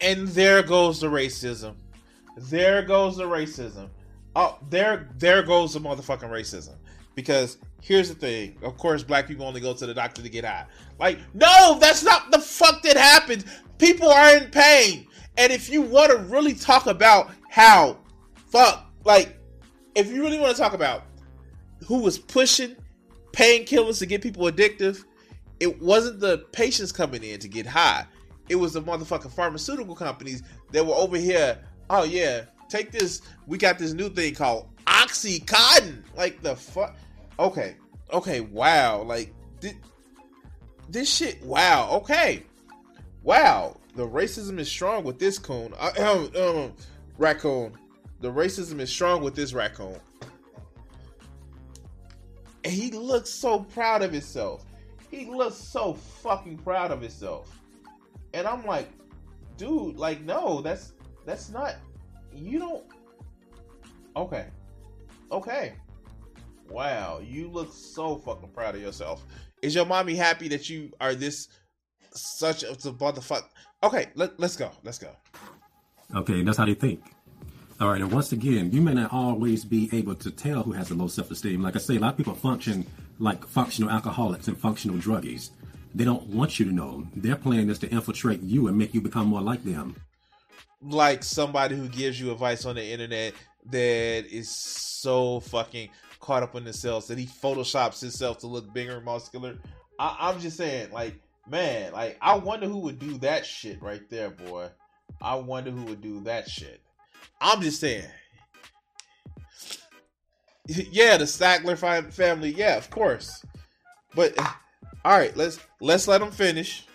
And 0.01 0.27
there 0.29 0.63
goes 0.63 1.01
the 1.01 1.07
racism. 1.07 1.75
There 2.37 2.81
goes 2.83 3.17
the 3.17 3.23
racism. 3.23 3.89
Oh, 4.35 4.57
there, 4.69 5.09
there 5.17 5.41
goes 5.41 5.73
the 5.73 5.79
motherfucking 5.79 6.29
racism. 6.29 6.75
Because 7.15 7.57
here's 7.81 8.09
the 8.09 8.15
thing. 8.15 8.55
Of 8.61 8.77
course, 8.77 9.01
black 9.01 9.27
people 9.27 9.45
only 9.45 9.59
go 9.59 9.73
to 9.73 9.85
the 9.87 9.93
doctor 9.93 10.21
to 10.21 10.29
get 10.29 10.45
high. 10.45 10.67
Like, 10.99 11.17
no, 11.33 11.77
that's 11.79 12.03
not 12.03 12.31
the 12.31 12.39
fuck 12.39 12.83
that 12.83 12.95
happens. 12.95 13.43
People 13.79 14.09
are 14.09 14.37
in 14.37 14.51
pain. 14.51 15.07
And 15.37 15.51
if 15.51 15.69
you 15.69 15.81
want 15.81 16.11
to 16.11 16.17
really 16.17 16.53
talk 16.53 16.85
about 16.85 17.31
how, 17.49 17.97
fuck, 18.47 18.86
like, 19.07 19.39
if 19.95 20.11
you 20.11 20.21
really 20.21 20.37
want 20.37 20.55
to 20.55 20.61
talk 20.61 20.73
about 20.73 21.03
who 21.85 21.99
was 22.01 22.17
pushing 22.17 22.75
painkillers 23.31 23.99
to 23.99 24.05
get 24.05 24.21
people 24.21 24.43
addictive, 24.43 25.05
it 25.61 25.81
wasn't 25.81 26.19
the 26.19 26.39
patients 26.51 26.91
coming 26.91 27.23
in 27.23 27.39
to 27.39 27.47
get 27.47 27.65
high. 27.65 28.05
It 28.49 28.55
was 28.57 28.73
the 28.73 28.81
motherfucking 28.81 29.31
pharmaceutical 29.31 29.95
companies 29.95 30.43
that 30.71 30.85
were 30.85 30.93
over 30.93 31.17
here. 31.17 31.57
Oh 31.89 32.03
yeah, 32.03 32.43
take 32.67 32.91
this. 32.91 33.21
We 33.47 33.57
got 33.57 33.79
this 33.79 33.93
new 33.93 34.09
thing 34.09 34.35
called 34.35 34.67
Oxycontin. 34.85 36.03
Like 36.15 36.41
the 36.41 36.55
fuck. 36.55 36.95
Okay, 37.39 37.75
okay, 38.11 38.41
wow. 38.41 39.01
Like 39.03 39.33
this, 39.61 39.73
this 40.89 41.13
shit. 41.13 41.41
Wow. 41.43 41.89
Okay, 41.93 42.43
wow. 43.23 43.77
The 43.95 44.05
racism 44.05 44.59
is 44.59 44.69
strong 44.69 45.03
with 45.05 45.17
this 45.17 45.39
coon. 45.39 45.73
Uh, 45.79 45.91
um, 45.97 46.31
um, 46.41 46.73
raccoon. 47.17 47.73
The 48.19 48.31
racism 48.31 48.79
is 48.79 48.89
strong 48.89 49.21
with 49.21 49.35
this 49.35 49.53
raccoon. 49.53 49.99
And 52.63 52.73
he 52.73 52.91
looks 52.91 53.29
so 53.29 53.59
proud 53.59 54.01
of 54.01 54.11
himself. 54.11 54.65
He 55.09 55.25
looks 55.25 55.55
so 55.55 55.93
fucking 55.93 56.57
proud 56.57 56.91
of 56.91 57.01
himself. 57.01 57.59
And 58.33 58.45
I'm 58.45 58.65
like, 58.65 58.89
dude, 59.55 59.97
like, 59.97 60.21
no, 60.21 60.61
that's 60.61 60.93
that's 61.25 61.49
not 61.49 61.75
you 62.33 62.59
don't 62.59 62.83
Okay. 64.17 64.47
Okay. 65.31 65.73
Wow, 66.69 67.21
you 67.23 67.49
look 67.49 67.71
so 67.71 68.17
fucking 68.17 68.49
proud 68.49 68.75
of 68.75 68.81
yourself. 68.81 69.23
Is 69.61 69.75
your 69.75 69.85
mommy 69.85 70.15
happy 70.15 70.47
that 70.49 70.69
you 70.69 70.91
are 70.99 71.15
this 71.15 71.47
such 72.11 72.63
a, 72.63 72.67
motherfucker. 72.67 73.45
Okay, 73.83 74.09
let, 74.15 74.39
let's 74.39 74.55
go. 74.57 74.71
Let's 74.83 74.97
go. 74.97 75.09
Okay, 76.15 76.41
that's 76.41 76.57
how 76.57 76.65
they 76.65 76.73
think. 76.73 77.03
All 77.79 77.89
right, 77.89 78.01
and 78.01 78.11
once 78.11 78.31
again, 78.31 78.71
you 78.71 78.81
may 78.81 78.95
not 78.95 79.13
always 79.13 79.63
be 79.63 79.87
able 79.93 80.15
to 80.15 80.31
tell 80.31 80.63
who 80.63 80.71
has 80.71 80.89
a 80.89 80.95
low 80.95 81.07
self-esteem. 81.07 81.61
Like 81.61 81.75
I 81.75 81.79
say, 81.79 81.97
a 81.97 81.99
lot 81.99 82.13
of 82.13 82.17
people 82.17 82.33
function 82.33 82.87
like 83.19 83.45
functional 83.45 83.91
alcoholics 83.91 84.47
and 84.47 84.57
functional 84.57 84.97
druggies. 84.97 85.51
They 85.93 86.03
don't 86.03 86.25
want 86.25 86.59
you 86.59 86.65
to 86.65 86.71
know. 86.71 87.05
Their 87.15 87.35
plan 87.35 87.69
is 87.69 87.77
to 87.79 87.89
infiltrate 87.89 88.41
you 88.41 88.67
and 88.67 88.75
make 88.75 88.95
you 88.95 89.01
become 89.01 89.27
more 89.27 89.41
like 89.41 89.63
them. 89.63 89.95
Like 90.81 91.23
somebody 91.23 91.75
who 91.75 91.87
gives 91.87 92.19
you 92.19 92.31
advice 92.31 92.65
on 92.65 92.75
the 92.75 92.83
internet 92.83 93.35
that 93.69 94.25
is 94.25 94.49
so 94.49 95.41
fucking 95.41 95.89
caught 96.19 96.41
up 96.41 96.55
in 96.55 96.63
themselves 96.63 97.05
that 97.07 97.19
he 97.19 97.27
photoshops 97.27 98.01
himself 98.01 98.39
to 98.39 98.47
look 98.47 98.73
bigger 98.73 98.95
and 98.95 99.05
muscular. 99.05 99.55
I, 99.99 100.17
I'm 100.19 100.39
just 100.39 100.57
saying, 100.57 100.91
like, 100.91 101.13
man, 101.47 101.93
like 101.93 102.17
I 102.21 102.37
wonder 102.37 102.67
who 102.67 102.79
would 102.79 102.97
do 102.97 103.19
that 103.19 103.45
shit 103.45 103.79
right 103.83 104.09
there, 104.09 104.31
boy. 104.31 104.69
I 105.21 105.35
wonder 105.35 105.69
who 105.69 105.83
would 105.83 106.01
do 106.01 106.21
that 106.21 106.49
shit. 106.49 106.81
I'm 107.39 107.61
just 107.61 107.79
saying. 107.79 108.05
Yeah, 110.67 111.17
the 111.17 111.25
Sackler 111.25 111.77
family. 112.11 112.51
Yeah, 112.51 112.75
of 112.75 112.89
course. 112.89 113.45
But 114.15 114.37
all 115.05 115.17
right, 115.17 115.35
let's 115.37 115.59
let's 115.79 116.07
let 116.07 116.19
them 116.19 116.31
finish. 116.31 116.85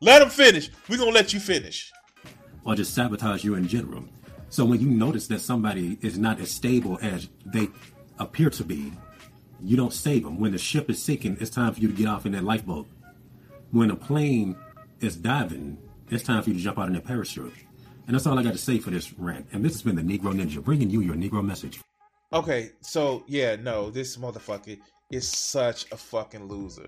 Let 0.00 0.20
them 0.20 0.30
finish. 0.30 0.70
We're 0.88 0.98
gonna 0.98 1.10
let 1.10 1.32
you 1.32 1.40
finish. 1.40 1.92
Or 2.64 2.74
just 2.76 2.94
sabotage 2.94 3.44
you 3.44 3.54
in 3.54 3.66
general. 3.66 4.04
So 4.50 4.64
when 4.64 4.80
you 4.80 4.88
notice 4.88 5.26
that 5.28 5.40
somebody 5.40 5.98
is 6.00 6.18
not 6.18 6.40
as 6.40 6.50
stable 6.50 6.98
as 7.02 7.28
they 7.44 7.68
appear 8.18 8.50
to 8.50 8.64
be, 8.64 8.92
you 9.60 9.76
don't 9.76 9.92
save 9.92 10.22
them. 10.22 10.38
When 10.38 10.52
the 10.52 10.58
ship 10.58 10.88
is 10.88 11.02
sinking, 11.02 11.38
it's 11.40 11.50
time 11.50 11.74
for 11.74 11.80
you 11.80 11.88
to 11.88 11.94
get 11.94 12.06
off 12.06 12.26
in 12.26 12.32
that 12.32 12.44
lifeboat. 12.44 12.86
When 13.72 13.90
a 13.90 13.96
plane 13.96 14.56
is 15.00 15.16
diving, 15.16 15.78
it's 16.10 16.22
time 16.22 16.42
for 16.42 16.50
you 16.50 16.56
to 16.56 16.62
jump 16.62 16.78
out 16.78 16.86
in 16.86 16.94
that 16.94 17.04
parachute. 17.04 17.52
And 18.08 18.14
that's 18.14 18.26
all 18.26 18.38
I 18.38 18.42
got 18.42 18.54
to 18.54 18.58
say 18.58 18.78
for 18.78 18.90
this 18.90 19.12
rant. 19.18 19.46
And 19.52 19.62
this 19.62 19.72
has 19.72 19.82
been 19.82 19.94
the 19.94 20.02
Negro 20.02 20.32
Ninja 20.32 20.64
bringing 20.64 20.88
you 20.88 21.02
your 21.02 21.14
Negro 21.14 21.44
message. 21.44 21.78
Okay, 22.32 22.70
so 22.80 23.22
yeah, 23.28 23.54
no, 23.56 23.90
this 23.90 24.16
motherfucker 24.16 24.78
is 25.12 25.28
such 25.28 25.92
a 25.92 25.96
fucking 25.96 26.48
loser. 26.48 26.86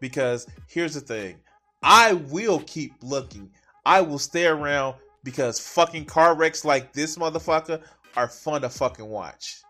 Because 0.00 0.46
here's 0.68 0.94
the 0.94 1.00
thing 1.00 1.40
I 1.82 2.12
will 2.12 2.60
keep 2.60 2.94
looking, 3.02 3.50
I 3.84 4.02
will 4.02 4.20
stay 4.20 4.46
around 4.46 4.94
because 5.24 5.58
fucking 5.58 6.04
car 6.04 6.36
wrecks 6.36 6.64
like 6.64 6.92
this 6.92 7.16
motherfucker 7.16 7.82
are 8.16 8.28
fun 8.28 8.62
to 8.62 8.68
fucking 8.68 9.08
watch. 9.08 9.62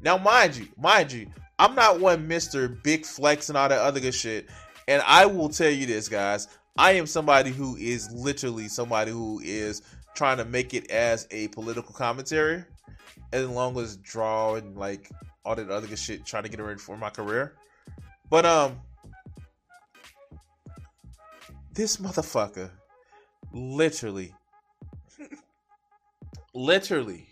Now, 0.00 0.16
mind 0.16 0.56
you, 0.56 0.68
mind 0.78 1.10
you, 1.10 1.26
I'm 1.58 1.74
not 1.74 1.98
one 1.98 2.28
Mr. 2.28 2.80
Big 2.84 3.04
Flex 3.04 3.48
and 3.48 3.58
all 3.58 3.68
that 3.68 3.80
other 3.80 3.98
good 3.98 4.14
shit. 4.14 4.48
And 4.86 5.02
I 5.06 5.26
will 5.26 5.48
tell 5.48 5.70
you 5.70 5.86
this, 5.86 6.08
guys. 6.08 6.46
I 6.76 6.92
am 6.92 7.06
somebody 7.06 7.50
who 7.50 7.76
is 7.76 8.10
literally 8.12 8.68
somebody 8.68 9.10
who 9.10 9.40
is 9.42 9.82
trying 10.20 10.36
to 10.36 10.44
make 10.44 10.74
it 10.74 10.90
as 10.90 11.26
a 11.30 11.48
political 11.48 11.94
commentary, 11.94 12.62
as 13.32 13.48
long 13.48 13.74
as 13.78 13.96
draw 13.96 14.56
and 14.56 14.76
like 14.76 15.10
all 15.46 15.56
that 15.56 15.70
other 15.70 15.86
good 15.86 15.98
shit, 15.98 16.26
trying 16.26 16.42
to 16.42 16.50
get 16.50 16.60
ready 16.60 16.78
for 16.78 16.94
my 16.98 17.08
career. 17.08 17.54
But 18.28 18.44
um, 18.44 18.78
this 21.72 21.96
motherfucker, 21.96 22.68
literally, 23.54 24.34
literally, 26.54 27.26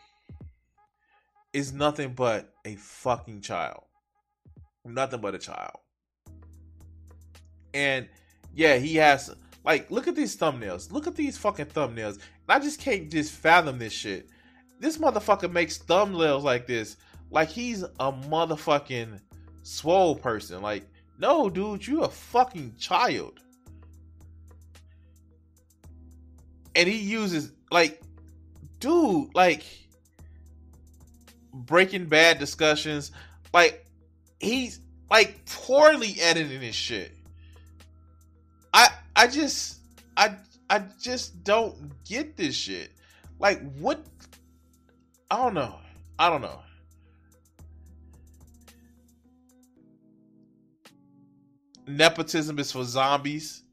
is 1.53 1.75
nothing 1.75 2.15
but 2.15 2.55
a 2.65 2.77
fucking 2.77 3.43
child. 3.43 3.83
Nothing 4.87 5.21
but 5.21 5.35
a 5.35 5.39
child. 5.39 5.77
And 7.75 8.09
yeah, 8.55 8.79
he 8.79 8.97
has 8.97 9.37
like 9.69 9.91
look 9.91 10.09
at 10.09 10.17
these 10.17 10.35
thumbnails. 10.35 10.91
Look 10.91 11.07
at 11.07 11.15
these 11.15 11.37
fucking 11.37 11.67
thumbnails. 11.67 12.19
I 12.49 12.59
just 12.59 12.81
can't 12.81 13.11
just 13.11 13.33
fathom 13.33 13.79
this 13.79 13.93
shit. 13.93 14.31
This 14.81 14.97
motherfucker 14.97 15.53
makes 15.53 15.79
thumbnails 15.79 16.43
like 16.43 16.67
this, 16.67 16.97
like 17.31 17.51
he's 17.51 17.83
a 17.83 18.11
motherfucking 18.11 19.21
swole 19.63 20.17
person. 20.17 20.63
Like, 20.63 20.85
no, 21.19 21.51
dude, 21.51 21.87
you 21.87 22.01
a 22.03 22.09
fucking 22.09 22.77
child. 22.79 23.41
And 26.75 26.89
he 26.89 26.97
uses 26.97 27.53
like, 27.71 28.01
dude, 28.81 29.35
like 29.35 29.65
Breaking 31.53 32.07
Bad 32.07 32.39
discussions. 32.39 33.11
Like, 33.53 33.87
he's 34.41 34.81
like 35.11 35.45
poorly 35.45 36.17
editing 36.23 36.63
his 36.63 36.75
shit. 36.75 37.18
I 39.19 39.27
just 39.27 39.81
I 40.17 40.37
I 40.71 40.85
just 41.01 41.43
don't 41.43 41.75
get 42.05 42.37
this 42.37 42.55
shit. 42.55 42.93
Like 43.41 43.61
what 43.75 44.01
I 45.29 45.39
don't 45.39 45.55
know. 45.55 45.75
I 46.21 46.31
don't 46.31 46.41
know. 46.41 46.61
Nepotism 51.89 52.61
is 52.61 52.71
for 52.71 52.85
zombies. 52.85 53.65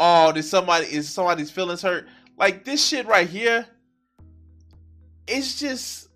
Oh, 0.00 0.32
did 0.32 0.42
somebody 0.42 0.86
is 0.86 1.08
somebody's 1.08 1.52
feelings 1.52 1.82
hurt? 1.82 2.08
Like 2.36 2.64
this 2.64 2.84
shit 2.84 3.06
right 3.06 3.28
here. 3.28 3.66
It's 5.28 5.60
just 5.60 6.08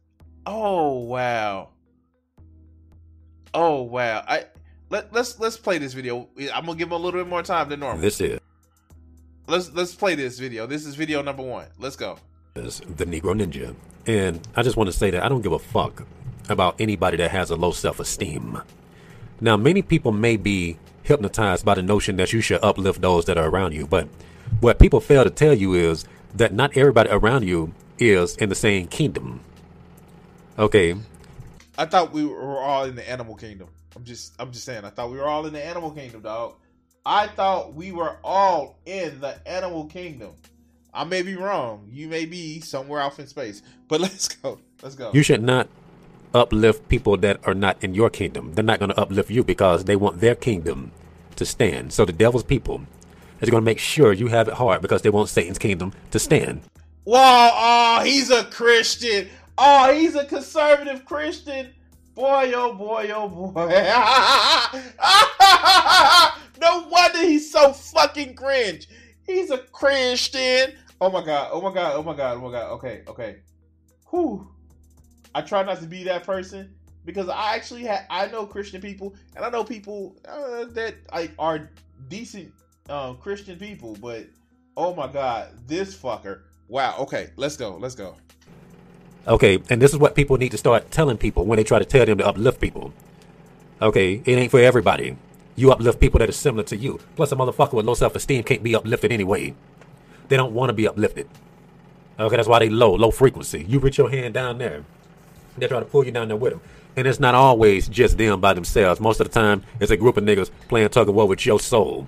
oh 0.47 0.99
wow. 0.99 1.69
Oh 3.53 3.83
wow. 3.83 4.25
I 4.27 4.47
let, 4.91 5.13
let's 5.13 5.39
let's 5.39 5.57
play 5.57 5.79
this 5.79 5.93
video. 5.93 6.29
I'm 6.53 6.67
gonna 6.67 6.77
give 6.77 6.89
him 6.89 6.93
a 6.93 6.97
little 6.97 7.21
bit 7.21 7.29
more 7.29 7.45
time 7.45 7.69
than 7.69 7.79
normal. 7.79 8.01
This 8.01 8.21
is 8.21 8.41
Let's 9.47 9.71
let's 9.75 9.95
play 9.95 10.15
this 10.15 10.39
video. 10.39 10.67
This 10.67 10.87
is 10.87 10.95
video 10.95 11.21
number 11.21 11.43
one. 11.43 11.67
Let's 11.79 11.97
go. 11.97 12.17
is 12.55 12.81
the 12.81 13.05
Negro 13.05 13.35
Ninja. 13.39 13.75
And 14.07 14.47
I 14.57 14.63
just 14.63 14.77
want 14.77 14.89
to 14.89 14.93
say 14.97 15.11
that 15.11 15.23
I 15.23 15.29
don't 15.29 15.43
give 15.43 15.53
a 15.53 15.59
fuck 15.59 16.07
about 16.49 16.81
anybody 16.81 17.19
that 17.19 17.31
has 17.31 17.51
a 17.51 17.57
low 17.57 17.71
self 17.71 18.01
esteem. 18.01 18.63
Now, 19.43 19.59
many 19.59 19.83
people 19.83 20.13
may 20.13 20.39
be 20.39 20.79
hypnotized 21.03 21.63
by 21.65 21.75
the 21.75 21.83
notion 21.83 22.17
that 22.17 22.33
you 22.33 22.41
should 22.41 22.65
uplift 22.65 23.03
those 23.03 23.27
that 23.27 23.37
are 23.37 23.49
around 23.49 23.75
you, 23.75 23.87
but 23.87 24.09
what 24.61 24.79
people 24.79 25.01
fail 25.01 25.25
to 25.25 25.31
tell 25.31 25.53
you 25.53 25.75
is 25.75 26.07
that 26.35 26.55
not 26.55 26.75
everybody 26.75 27.11
around 27.11 27.45
you 27.45 27.75
is 27.99 28.37
in 28.37 28.49
the 28.49 28.55
same 28.55 28.87
kingdom. 28.87 29.41
Okay, 30.59 30.95
I 31.77 31.85
thought 31.85 32.13
we 32.13 32.25
were 32.25 32.61
all 32.61 32.85
in 32.85 32.95
the 32.95 33.07
animal 33.09 33.35
kingdom. 33.35 33.69
I'm 33.95 34.05
just 34.05 34.33
I'm 34.39 34.53
just 34.53 34.65
saying. 34.65 34.87
I 34.87 34.91
thought 34.91 35.11
we 35.11 35.19
were 35.19 35.29
all 35.29 35.45
in 35.45 35.53
the 35.53 35.63
animal 35.63 35.91
kingdom, 35.91 36.23
dog. 36.23 36.55
I 37.07 37.27
thought 37.27 37.75
we 37.75 37.93
were 37.93 38.17
all 38.25 38.79
in 38.87 39.21
the 39.21 39.37
animal 39.47 39.87
kingdom. 39.87 40.33
I 40.93 41.05
may 41.05 41.23
be 41.23 41.37
wrong. 41.37 41.88
You 41.90 42.09
may 42.09 42.25
be 42.25 42.61
somewhere 42.61 43.03
off 43.03 43.19
in 43.19 43.27
space. 43.27 43.62
But 43.88 44.01
let's 44.01 44.29
go. 44.29 44.59
Let's 44.83 44.95
go. 44.95 45.11
you 45.12 45.23
should 45.23 45.43
not 45.43 45.69
uplift 46.33 46.88
people 46.88 47.17
that 47.19 47.40
are 47.47 47.55
not 47.55 47.83
in 47.83 47.95
your 47.95 48.11
kingdom. 48.11 48.55
They're 48.55 48.64
not 48.64 48.79
going 48.79 48.90
to 48.90 49.01
uplift 49.01 49.31
you 49.31 49.45
because 49.45 49.85
they 49.85 49.97
want 49.97 50.21
their 50.21 50.35
kingdom 50.35 50.93
to 51.37 51.45
stand. 51.45 51.93
So 51.93 52.05
the 52.05 52.12
devil's 52.12 52.43
people 52.43 52.83
is 53.40 53.51
going 53.51 53.62
to 53.62 53.64
make 53.64 53.79
sure 53.79 54.12
you 54.12 54.29
have 54.29 54.49
it 54.49 54.55
hard 54.55 54.83
because 54.83 55.03
they 55.03 55.11
want 55.11 55.29
Satan's 55.29 55.59
kingdom 55.59 55.93
to 56.11 56.19
stand. 56.19 56.62
Wow, 57.05 57.51
oh, 58.01 58.05
he's 58.05 58.31
a 58.31 58.45
Christian. 58.45 59.29
Oh, 59.59 59.93
he's 59.95 60.14
a 60.14 60.25
conservative 60.25 61.05
Christian. 61.05 61.69
Boy, 62.14 62.53
oh 62.55 62.74
boy, 62.74 63.11
oh 63.12 63.29
boy. 63.29 63.53
no 66.61 66.87
wonder 66.88 67.18
he's 67.18 67.50
so 67.50 67.72
fucking 67.72 68.37
cringe. 68.37 68.87
He's 69.27 69.50
a 69.50 69.59
Christian. 69.59 70.74
Oh 71.00 71.11
my 71.11 71.24
god, 71.24 71.50
oh 71.53 71.61
my 71.61 71.74
god, 71.74 71.96
oh 71.96 72.05
my 72.05 72.14
god, 72.14 72.37
oh 72.37 72.40
my 72.40 72.53
god. 72.53 72.70
Okay, 72.74 73.03
okay. 73.09 73.38
Whew. 74.11 74.48
I 75.35 75.40
try 75.40 75.64
not 75.64 75.81
to 75.81 75.87
be 75.87 76.05
that 76.05 76.24
person 76.24 76.72
because 77.05 77.29
I 77.29 77.57
actually 77.57 77.85
ha- 77.85 78.07
I 78.09 78.29
know 78.29 78.46
Christian 78.46 78.81
people 78.81 79.16
and 79.35 79.44
I 79.44 79.50
know 79.50 79.64
people 79.64 80.16
uh, 80.29 80.66
that 80.66 80.94
like 81.12 81.33
are 81.38 81.68
decent 82.09 82.53
um, 82.88 83.16
Christian 83.16 83.59
people, 83.59 83.96
but 84.00 84.27
oh 84.77 84.94
my 84.94 85.09
god, 85.09 85.48
this 85.66 85.96
fucker. 85.96 86.42
Wow. 86.68 86.94
Okay, 87.00 87.31
let's 87.37 87.57
go. 87.57 87.77
Let's 87.77 87.96
go. 87.96 88.14
Okay, 89.27 89.63
and 89.71 89.81
this 89.81 89.93
is 89.93 89.99
what 89.99 90.15
people 90.15 90.37
need 90.37 90.51
to 90.51 90.59
start 90.59 90.91
telling 90.91 91.17
people 91.17 91.47
when 91.47 91.57
they 91.57 91.65
try 91.65 91.79
to 91.79 91.85
tell 91.85 92.05
them 92.05 92.19
to 92.19 92.27
uplift 92.27 92.61
people. 92.61 92.93
Okay, 93.81 94.23
it 94.25 94.39
ain't 94.39 94.51
for 94.51 94.61
everybody. 94.61 95.17
You 95.57 95.73
uplift 95.73 96.01
people 96.01 96.19
that 96.19 96.29
are 96.29 96.33
similar 96.33 96.65
to 96.65 96.77
you. 96.77 97.01
Plus, 97.17 97.33
a 97.33 97.37
motherfucker 97.37 97.73
with 97.73 97.87
low 97.87 97.95
self 97.95 98.17
esteem 98.17 98.43
can't 98.43 98.63
be 98.63 98.75
uplifted 98.75 99.13
anyway. 99.13 99.55
They 100.29 100.37
don't 100.37 100.53
want 100.53 100.71
to 100.71 100.75
be 100.75 100.87
uplifted. 100.87 101.29
Okay, 102.19 102.37
that's 102.37 102.49
why 102.49 102.59
they 102.59 102.69
low, 102.69 102.95
low 102.95 103.11
frequency. 103.11 103.65
You 103.67 103.79
reach 103.79 103.99
your 103.99 104.11
hand 104.11 104.35
down 104.35 104.59
there, 104.59 104.85
they 105.57 105.69
try 105.69 105.81
to 105.81 105.87
pull 105.87 106.05
you 106.05 106.13
down 106.13 106.29
there 106.29 106.37
with 106.37 106.53
them. 106.53 106.61
And 106.97 107.07
it's 107.07 107.19
not 107.19 107.35
always 107.35 107.89
just 107.89 108.19
them 108.19 108.41
by 108.41 108.53
themselves. 108.53 109.01
Most 109.01 109.21
of 109.21 109.27
the 109.27 109.33
time, 109.33 109.63
it's 109.81 109.91
a 109.91 109.97
group 109.97 110.17
of 110.17 110.25
niggas 110.25 110.51
playing 110.69 110.91
tug 110.91 111.09
of 111.09 111.15
war 111.15 111.27
with 111.27 111.45
your 111.45 111.59
soul. 111.59 112.07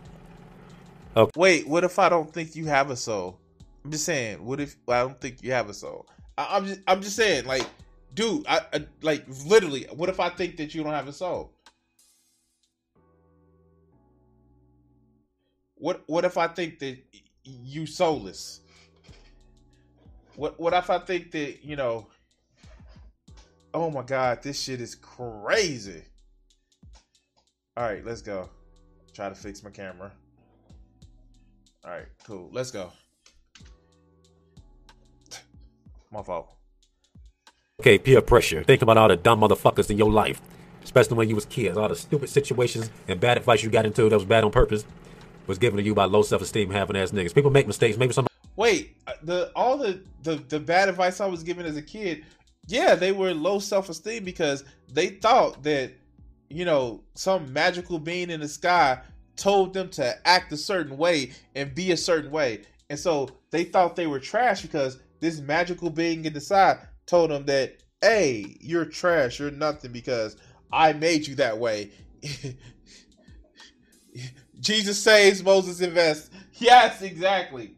Okay. 1.17 1.33
Wait, 1.35 1.67
what 1.67 1.83
if 1.83 1.99
I 1.99 2.09
don't 2.09 2.33
think 2.33 2.55
you 2.55 2.67
have 2.67 2.91
a 2.91 2.97
soul? 2.97 3.39
I'm 3.85 3.91
just 3.91 4.05
saying. 4.05 4.45
What 4.45 4.61
if 4.61 4.77
I 4.87 5.01
don't 5.01 5.21
think 5.21 5.43
you 5.43 5.53
have 5.53 5.69
a 5.69 5.75
soul? 5.75 6.07
I, 6.39 6.57
I'm 6.57 6.67
just, 6.67 6.81
I'm 6.87 7.03
just 7.03 7.17
saying, 7.17 7.47
like, 7.47 7.67
dude, 8.15 8.47
I, 8.47 8.61
I 8.73 8.87
like 9.03 9.25
literally. 9.47 9.87
What 9.93 10.09
if 10.09 10.21
I 10.21 10.29
think 10.29 10.57
that 10.57 10.75
you 10.75 10.83
don't 10.83 10.93
have 10.93 11.09
a 11.09 11.13
soul? 11.13 11.53
What 15.77 16.03
what 16.07 16.25
if 16.25 16.39
I 16.39 16.49
think 16.49 16.79
that 16.81 16.99
you 17.45 17.87
soulless? 17.87 18.61
What 20.37 20.59
what 20.59 20.73
if 20.73 20.91
I 20.91 20.99
think 20.99 21.31
that 21.33 21.65
you 21.65 21.77
know? 21.77 22.07
Oh 23.75 23.91
my 23.91 24.03
god, 24.03 24.43
this 24.43 24.61
shit 24.61 24.81
is 24.81 24.95
crazy. 24.95 26.03
All 27.77 27.85
right, 27.85 28.05
let's 28.05 28.23
go. 28.23 28.49
Try 29.13 29.29
to 29.29 29.35
fix 29.35 29.63
my 29.63 29.71
camera. 29.71 30.11
All 31.85 31.91
right, 31.91 32.07
cool. 32.25 32.49
Let's 32.53 32.71
go. 32.71 32.91
My 36.11 36.23
fault. 36.23 36.49
Okay, 37.81 37.99
peer 37.99 38.23
pressure. 38.23 38.63
Think 38.63 38.83
about 38.83 38.97
all 38.97 39.09
the 39.09 39.17
dumb 39.17 39.41
motherfuckers 39.41 39.91
in 39.91 39.99
your 39.99 40.11
life, 40.11 40.41
especially 40.83 41.17
when 41.17 41.29
you 41.29 41.35
was 41.35 41.45
kids. 41.45 41.77
All 41.77 41.89
the 41.89 41.97
stupid 41.97 42.31
situations 42.31 42.91
and 43.07 43.21
bad 43.21 43.37
advice 43.37 43.63
you 43.63 43.71
got 43.71 43.85
into 43.85 44.09
that 44.09 44.15
was 44.15 44.25
bad 44.25 44.45
on 44.45 44.51
purpose 44.51 44.85
was 45.47 45.59
given 45.59 45.77
to 45.77 45.83
you 45.83 45.95
by 45.95 46.05
low 46.05 46.23
self-esteem 46.23 46.71
having 46.71 46.97
ass 46.97 47.11
niggas. 47.11 47.35
People 47.35 47.51
make 47.51 47.67
mistakes. 47.67 47.97
Maybe 47.97 48.13
some. 48.13 48.27
Wait, 48.57 48.97
uh, 49.07 49.13
the 49.23 49.53
all 49.55 49.77
the, 49.77 50.03
the 50.23 50.37
the 50.49 50.59
bad 50.59 50.89
advice 50.89 51.21
I 51.21 51.27
was 51.27 51.43
given 51.43 51.67
as 51.67 51.77
a 51.77 51.83
kid, 51.83 52.25
yeah, 52.67 52.95
they 52.95 53.13
were 53.13 53.35
low 53.35 53.59
self-esteem 53.59 54.25
because 54.25 54.65
they 54.93 55.09
thought 55.09 55.63
that 55.65 55.93
you 56.49 56.65
know 56.65 57.03
some 57.15 57.53
magical 57.53 57.99
being 57.99 58.31
in 58.31 58.41
the 58.41 58.49
sky 58.49 59.01
told 59.37 59.75
them 59.75 59.91
to 59.91 60.27
act 60.27 60.51
a 60.53 60.57
certain 60.57 60.97
way 60.97 61.33
and 61.55 61.75
be 61.75 61.93
a 61.93 61.97
certain 61.97 62.31
way, 62.31 62.63
and 62.89 62.99
so 62.99 63.29
they 63.51 63.65
thought 63.65 63.97
they 63.97 64.07
were 64.07 64.21
trash 64.21 64.63
because 64.63 64.99
this 65.21 65.41
magical 65.41 65.91
being 65.91 66.25
in 66.25 66.33
the 66.33 66.41
sky 66.41 66.79
told 67.07 67.31
him 67.31 67.47
that, 67.47 67.77
hey, 68.01 68.57
you're 68.61 68.85
trash, 68.85 69.39
you're 69.39 69.51
nothing 69.51 69.93
because 69.93 70.37
I 70.73 70.93
made 70.93 71.27
you 71.27 71.35
that 71.37 71.59
way. 71.59 71.91
Jesus 74.61 75.03
saves, 75.03 75.43
Moses 75.43 75.81
invests. 75.81 76.31
Yes, 76.55 77.03
exactly. 77.03 77.75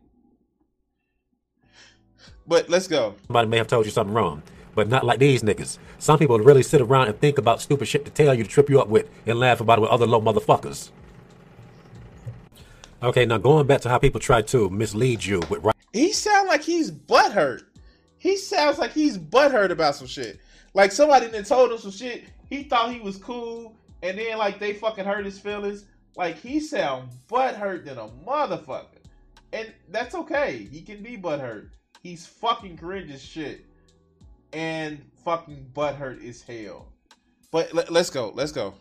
But 2.46 2.68
let's 2.70 2.88
go. 2.88 3.14
Somebody 3.26 3.48
may 3.48 3.58
have 3.58 3.66
told 3.66 3.84
you 3.84 3.90
something 3.90 4.14
wrong, 4.14 4.42
but 4.74 4.88
not 4.88 5.04
like 5.04 5.18
these 5.18 5.42
niggas. 5.42 5.78
Some 5.98 6.18
people 6.18 6.38
really 6.38 6.62
sit 6.62 6.80
around 6.80 7.08
and 7.08 7.20
think 7.20 7.36
about 7.36 7.60
stupid 7.60 7.88
shit 7.88 8.04
to 8.06 8.10
tell 8.10 8.34
you 8.34 8.44
to 8.44 8.48
trip 8.48 8.70
you 8.70 8.80
up 8.80 8.88
with 8.88 9.10
and 9.26 9.38
laugh 9.38 9.60
about 9.60 9.78
it 9.78 9.82
with 9.82 9.90
other 9.90 10.06
low 10.06 10.20
motherfuckers. 10.20 10.90
Okay, 13.02 13.26
now 13.26 13.38
going 13.38 13.66
back 13.66 13.80
to 13.82 13.88
how 13.88 13.98
people 13.98 14.20
try 14.20 14.42
to 14.42 14.70
mislead 14.70 15.24
you 15.24 15.40
with. 15.50 15.62
He 15.92 16.12
sound 16.12 16.48
like 16.48 16.62
he's 16.62 16.90
butthurt. 16.90 17.62
He 18.18 18.36
sounds 18.36 18.78
like 18.78 18.92
he's 18.92 19.16
butthurt 19.16 19.70
about 19.70 19.94
some 19.94 20.06
shit. 20.06 20.40
Like 20.74 20.92
somebody 20.92 21.28
that 21.28 21.46
told 21.46 21.72
him 21.72 21.78
some 21.78 21.90
shit. 21.90 22.24
He 22.50 22.64
thought 22.64 22.92
he 22.92 23.00
was 23.00 23.16
cool, 23.18 23.76
and 24.02 24.18
then 24.18 24.38
like 24.38 24.58
they 24.58 24.72
fucking 24.72 25.04
hurt 25.04 25.24
his 25.24 25.38
feelings. 25.38 25.84
Like 26.16 26.36
he 26.36 26.60
sound 26.60 27.10
butthurt 27.28 27.84
than 27.84 27.98
a 27.98 28.08
motherfucker, 28.26 28.86
and 29.52 29.72
that's 29.90 30.14
okay. 30.14 30.68
He 30.70 30.82
can 30.82 31.02
be 31.02 31.16
butthurt. 31.16 31.70
He's 32.02 32.26
fucking 32.26 32.76
cringe 32.76 33.10
as 33.10 33.22
shit, 33.22 33.64
and 34.52 35.00
fucking 35.24 35.66
butthurt 35.74 36.22
is 36.22 36.42
hell. 36.42 36.86
But 37.50 37.72
let, 37.72 37.90
let's 37.90 38.10
go. 38.10 38.32
Let's 38.34 38.52
go. 38.52 38.74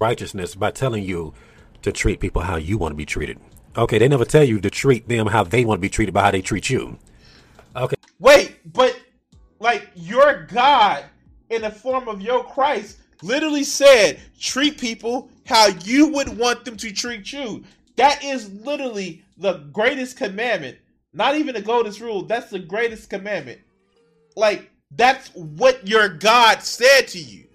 Righteousness 0.00 0.54
by 0.54 0.70
telling 0.70 1.04
you 1.04 1.34
to 1.82 1.92
treat 1.92 2.20
people 2.20 2.42
how 2.42 2.56
you 2.56 2.78
want 2.78 2.92
to 2.92 2.96
be 2.96 3.06
treated. 3.06 3.38
Okay, 3.76 3.98
they 3.98 4.08
never 4.08 4.24
tell 4.24 4.44
you 4.44 4.60
to 4.60 4.70
treat 4.70 5.08
them 5.08 5.26
how 5.26 5.44
they 5.44 5.64
want 5.64 5.78
to 5.78 5.82
be 5.82 5.88
treated 5.88 6.12
by 6.12 6.22
how 6.22 6.30
they 6.30 6.42
treat 6.42 6.68
you. 6.70 6.98
Okay. 7.76 7.96
Wait, 8.18 8.58
but 8.72 8.98
like 9.60 9.88
your 9.94 10.46
God 10.46 11.04
in 11.50 11.62
the 11.62 11.70
form 11.70 12.08
of 12.08 12.20
your 12.20 12.44
Christ 12.44 12.98
literally 13.22 13.64
said, 13.64 14.20
treat 14.38 14.78
people 14.78 15.30
how 15.46 15.68
you 15.84 16.08
would 16.08 16.36
want 16.36 16.64
them 16.64 16.76
to 16.76 16.92
treat 16.92 17.32
you. 17.32 17.64
That 17.96 18.22
is 18.22 18.52
literally 18.52 19.24
the 19.36 19.64
greatest 19.72 20.16
commandment. 20.16 20.78
Not 21.12 21.36
even 21.36 21.54
the 21.54 21.62
golden 21.62 21.92
rule. 22.02 22.22
That's 22.22 22.50
the 22.50 22.58
greatest 22.58 23.10
commandment. 23.10 23.60
Like, 24.36 24.70
that's 24.92 25.28
what 25.34 25.86
your 25.86 26.08
God 26.08 26.62
said 26.62 27.08
to 27.08 27.18
you. 27.18 27.46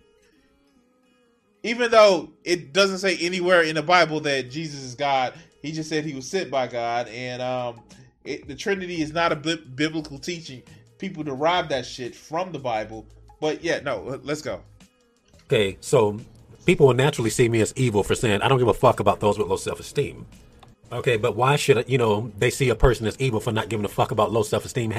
Even 1.64 1.92
though 1.92 2.32
it 2.44 2.74
doesn't 2.74 2.98
say 2.98 3.16
anywhere 3.18 3.62
in 3.62 3.76
the 3.76 3.82
Bible 3.82 4.20
that 4.22 4.52
Jesus 4.52 4.82
is 4.82 4.96
God, 4.96 5.34
he 5.64 5.72
just 5.72 5.90
said 5.90 6.06
he 6.06 6.14
was 6.14 6.30
sent 6.30 6.52
by 6.52 6.68
God. 6.68 7.08
And 7.08 7.42
um, 7.42 7.80
it, 8.24 8.48
the 8.48 8.54
Trinity 8.54 9.02
is 9.02 9.12
not 9.12 9.32
a 9.32 9.36
bi- 9.36 9.58
biblical 9.76 10.20
teaching. 10.20 10.62
People 11.00 11.24
derive 11.24 11.70
that 11.70 11.86
shit 11.88 12.14
from 12.14 12.52
the 12.52 12.60
Bible. 12.60 13.08
But 13.40 13.64
yeah, 13.64 13.80
no, 13.80 14.20
let's 14.24 14.42
go. 14.42 14.62
Okay, 15.46 15.78
so 15.82 16.20
people 16.66 16.88
will 16.88 16.94
naturally 16.94 17.30
see 17.30 17.50
me 17.50 17.62
as 17.62 17.74
evil 17.76 18.04
for 18.04 18.14
saying 18.14 18.42
I 18.42 18.48
don't 18.48 18.60
give 18.60 18.68
a 18.68 18.74
fuck 18.74 19.00
about 19.00 19.20
those 19.20 19.40
with 19.40 19.48
low 19.48 19.56
self 19.56 19.80
esteem. 19.80 20.26
Okay, 20.92 21.18
but 21.18 21.36
why 21.36 21.56
should 21.56 21.90
you 21.90 21.98
know 21.98 22.32
they 22.38 22.50
see 22.50 22.70
a 22.70 22.76
person 22.76 23.08
as 23.08 23.20
evil 23.20 23.40
for 23.40 23.52
not 23.52 23.70
giving 23.70 23.86
a 23.86 23.90
fuck 23.90 24.12
about 24.12 24.32
low 24.32 24.44
self 24.44 24.66
esteem? 24.66 24.94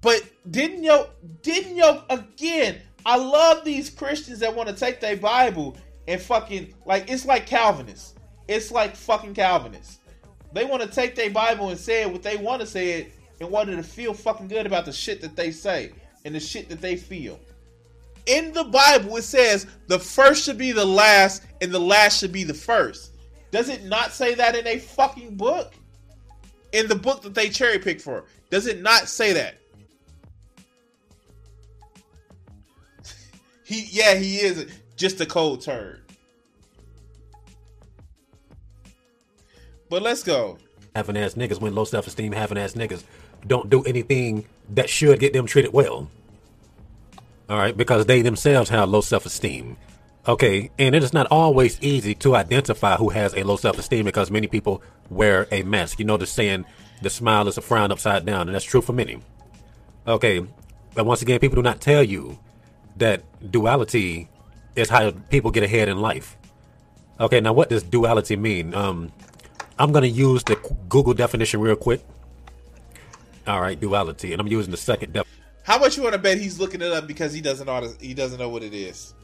But 0.00 0.22
didn't 0.50 0.82
yo 0.82 1.08
didn't 1.42 1.76
yo 1.76 2.02
again? 2.10 2.80
I 3.06 3.16
love 3.16 3.64
these 3.64 3.90
Christians 3.90 4.40
that 4.40 4.54
want 4.54 4.68
to 4.68 4.74
take 4.74 5.00
their 5.00 5.16
Bible 5.16 5.76
and 6.06 6.20
fucking 6.20 6.74
like 6.86 7.10
it's 7.10 7.24
like 7.24 7.46
Calvinists. 7.46 8.14
It's 8.52 8.70
like 8.70 8.94
fucking 8.94 9.34
Calvinists. 9.34 9.98
They 10.52 10.64
want 10.64 10.82
to 10.82 10.88
take 10.88 11.14
their 11.14 11.30
Bible 11.30 11.70
and 11.70 11.78
say 11.78 12.04
what 12.04 12.22
they 12.22 12.36
want 12.36 12.60
to 12.60 12.66
say 12.66 13.00
it 13.00 13.12
in 13.40 13.46
order 13.52 13.74
to 13.74 13.82
feel 13.82 14.12
fucking 14.12 14.48
good 14.48 14.66
about 14.66 14.84
the 14.84 14.92
shit 14.92 15.20
that 15.22 15.34
they 15.34 15.50
say 15.50 15.92
and 16.24 16.34
the 16.34 16.40
shit 16.40 16.68
that 16.68 16.80
they 16.80 16.96
feel. 16.96 17.40
In 18.26 18.52
the 18.52 18.64
Bible, 18.64 19.16
it 19.16 19.22
says 19.22 19.66
the 19.88 19.98
first 19.98 20.44
should 20.44 20.58
be 20.58 20.70
the 20.72 20.84
last 20.84 21.44
and 21.60 21.72
the 21.72 21.78
last 21.78 22.20
should 22.20 22.32
be 22.32 22.44
the 22.44 22.54
first. 22.54 23.12
Does 23.50 23.68
it 23.68 23.84
not 23.84 24.12
say 24.12 24.34
that 24.34 24.54
in 24.54 24.66
a 24.66 24.78
fucking 24.78 25.36
book? 25.36 25.72
In 26.72 26.88
the 26.88 26.94
book 26.94 27.22
that 27.22 27.34
they 27.34 27.48
cherry 27.48 27.78
pick 27.78 28.00
for, 28.00 28.24
does 28.50 28.66
it 28.66 28.80
not 28.80 29.08
say 29.08 29.32
that? 29.32 29.56
he, 33.64 33.86
yeah, 33.90 34.14
he 34.14 34.36
is 34.36 34.66
just 34.96 35.20
a 35.20 35.26
cold 35.26 35.62
turd. 35.62 36.01
But 39.92 40.00
let's 40.00 40.22
go. 40.22 40.56
Having 40.96 41.18
ass 41.18 41.34
niggas 41.34 41.60
when 41.60 41.74
low 41.74 41.84
self 41.84 42.06
esteem 42.06 42.32
having 42.32 42.56
ass 42.56 42.72
niggas 42.72 43.04
don't 43.46 43.68
do 43.68 43.82
anything 43.82 44.46
that 44.70 44.88
should 44.88 45.20
get 45.20 45.34
them 45.34 45.44
treated 45.44 45.74
well. 45.74 46.10
All 47.50 47.58
right, 47.58 47.76
because 47.76 48.06
they 48.06 48.22
themselves 48.22 48.70
have 48.70 48.88
low 48.88 49.02
self 49.02 49.26
esteem. 49.26 49.76
Okay, 50.26 50.70
and 50.78 50.94
it 50.94 51.02
is 51.02 51.12
not 51.12 51.26
always 51.26 51.78
easy 51.82 52.14
to 52.14 52.34
identify 52.34 52.96
who 52.96 53.10
has 53.10 53.34
a 53.34 53.42
low 53.42 53.56
self 53.56 53.78
esteem 53.78 54.06
because 54.06 54.30
many 54.30 54.46
people 54.46 54.82
wear 55.10 55.46
a 55.52 55.62
mask. 55.62 55.98
You 55.98 56.06
know 56.06 56.16
the 56.16 56.26
saying, 56.26 56.64
the 57.02 57.10
smile 57.10 57.46
is 57.46 57.58
a 57.58 57.60
frown 57.60 57.92
upside 57.92 58.24
down, 58.24 58.48
and 58.48 58.54
that's 58.54 58.64
true 58.64 58.80
for 58.80 58.94
many. 58.94 59.20
Okay, 60.06 60.42
but 60.94 61.04
once 61.04 61.20
again, 61.20 61.38
people 61.38 61.56
do 61.56 61.62
not 61.62 61.82
tell 61.82 62.02
you 62.02 62.38
that 62.96 63.24
duality 63.50 64.30
is 64.74 64.88
how 64.88 65.10
people 65.28 65.50
get 65.50 65.64
ahead 65.64 65.90
in 65.90 66.00
life. 66.00 66.38
Okay, 67.20 67.42
now 67.42 67.52
what 67.52 67.68
does 67.68 67.82
duality 67.82 68.36
mean? 68.36 68.72
Um, 68.72 69.12
I'm 69.78 69.92
going 69.92 70.02
to 70.02 70.08
use 70.08 70.44
the 70.44 70.56
Google 70.88 71.14
definition 71.14 71.60
real 71.60 71.76
quick. 71.76 72.02
All 73.46 73.60
right, 73.60 73.78
duality, 73.78 74.32
and 74.32 74.40
I'm 74.40 74.46
using 74.46 74.70
the 74.70 74.76
second 74.76 75.12
def. 75.12 75.26
How 75.64 75.78
much 75.78 75.96
you 75.96 76.02
want 76.02 76.14
to 76.14 76.18
bet 76.18 76.38
he's 76.38 76.58
looking 76.60 76.80
it 76.82 76.92
up 76.92 77.06
because 77.06 77.32
he 77.32 77.40
doesn't 77.40 77.66
know 77.66 77.80
to, 77.80 78.04
he 78.04 78.14
doesn't 78.14 78.38
know 78.38 78.48
what 78.48 78.62
it 78.62 78.74
is, 78.74 79.14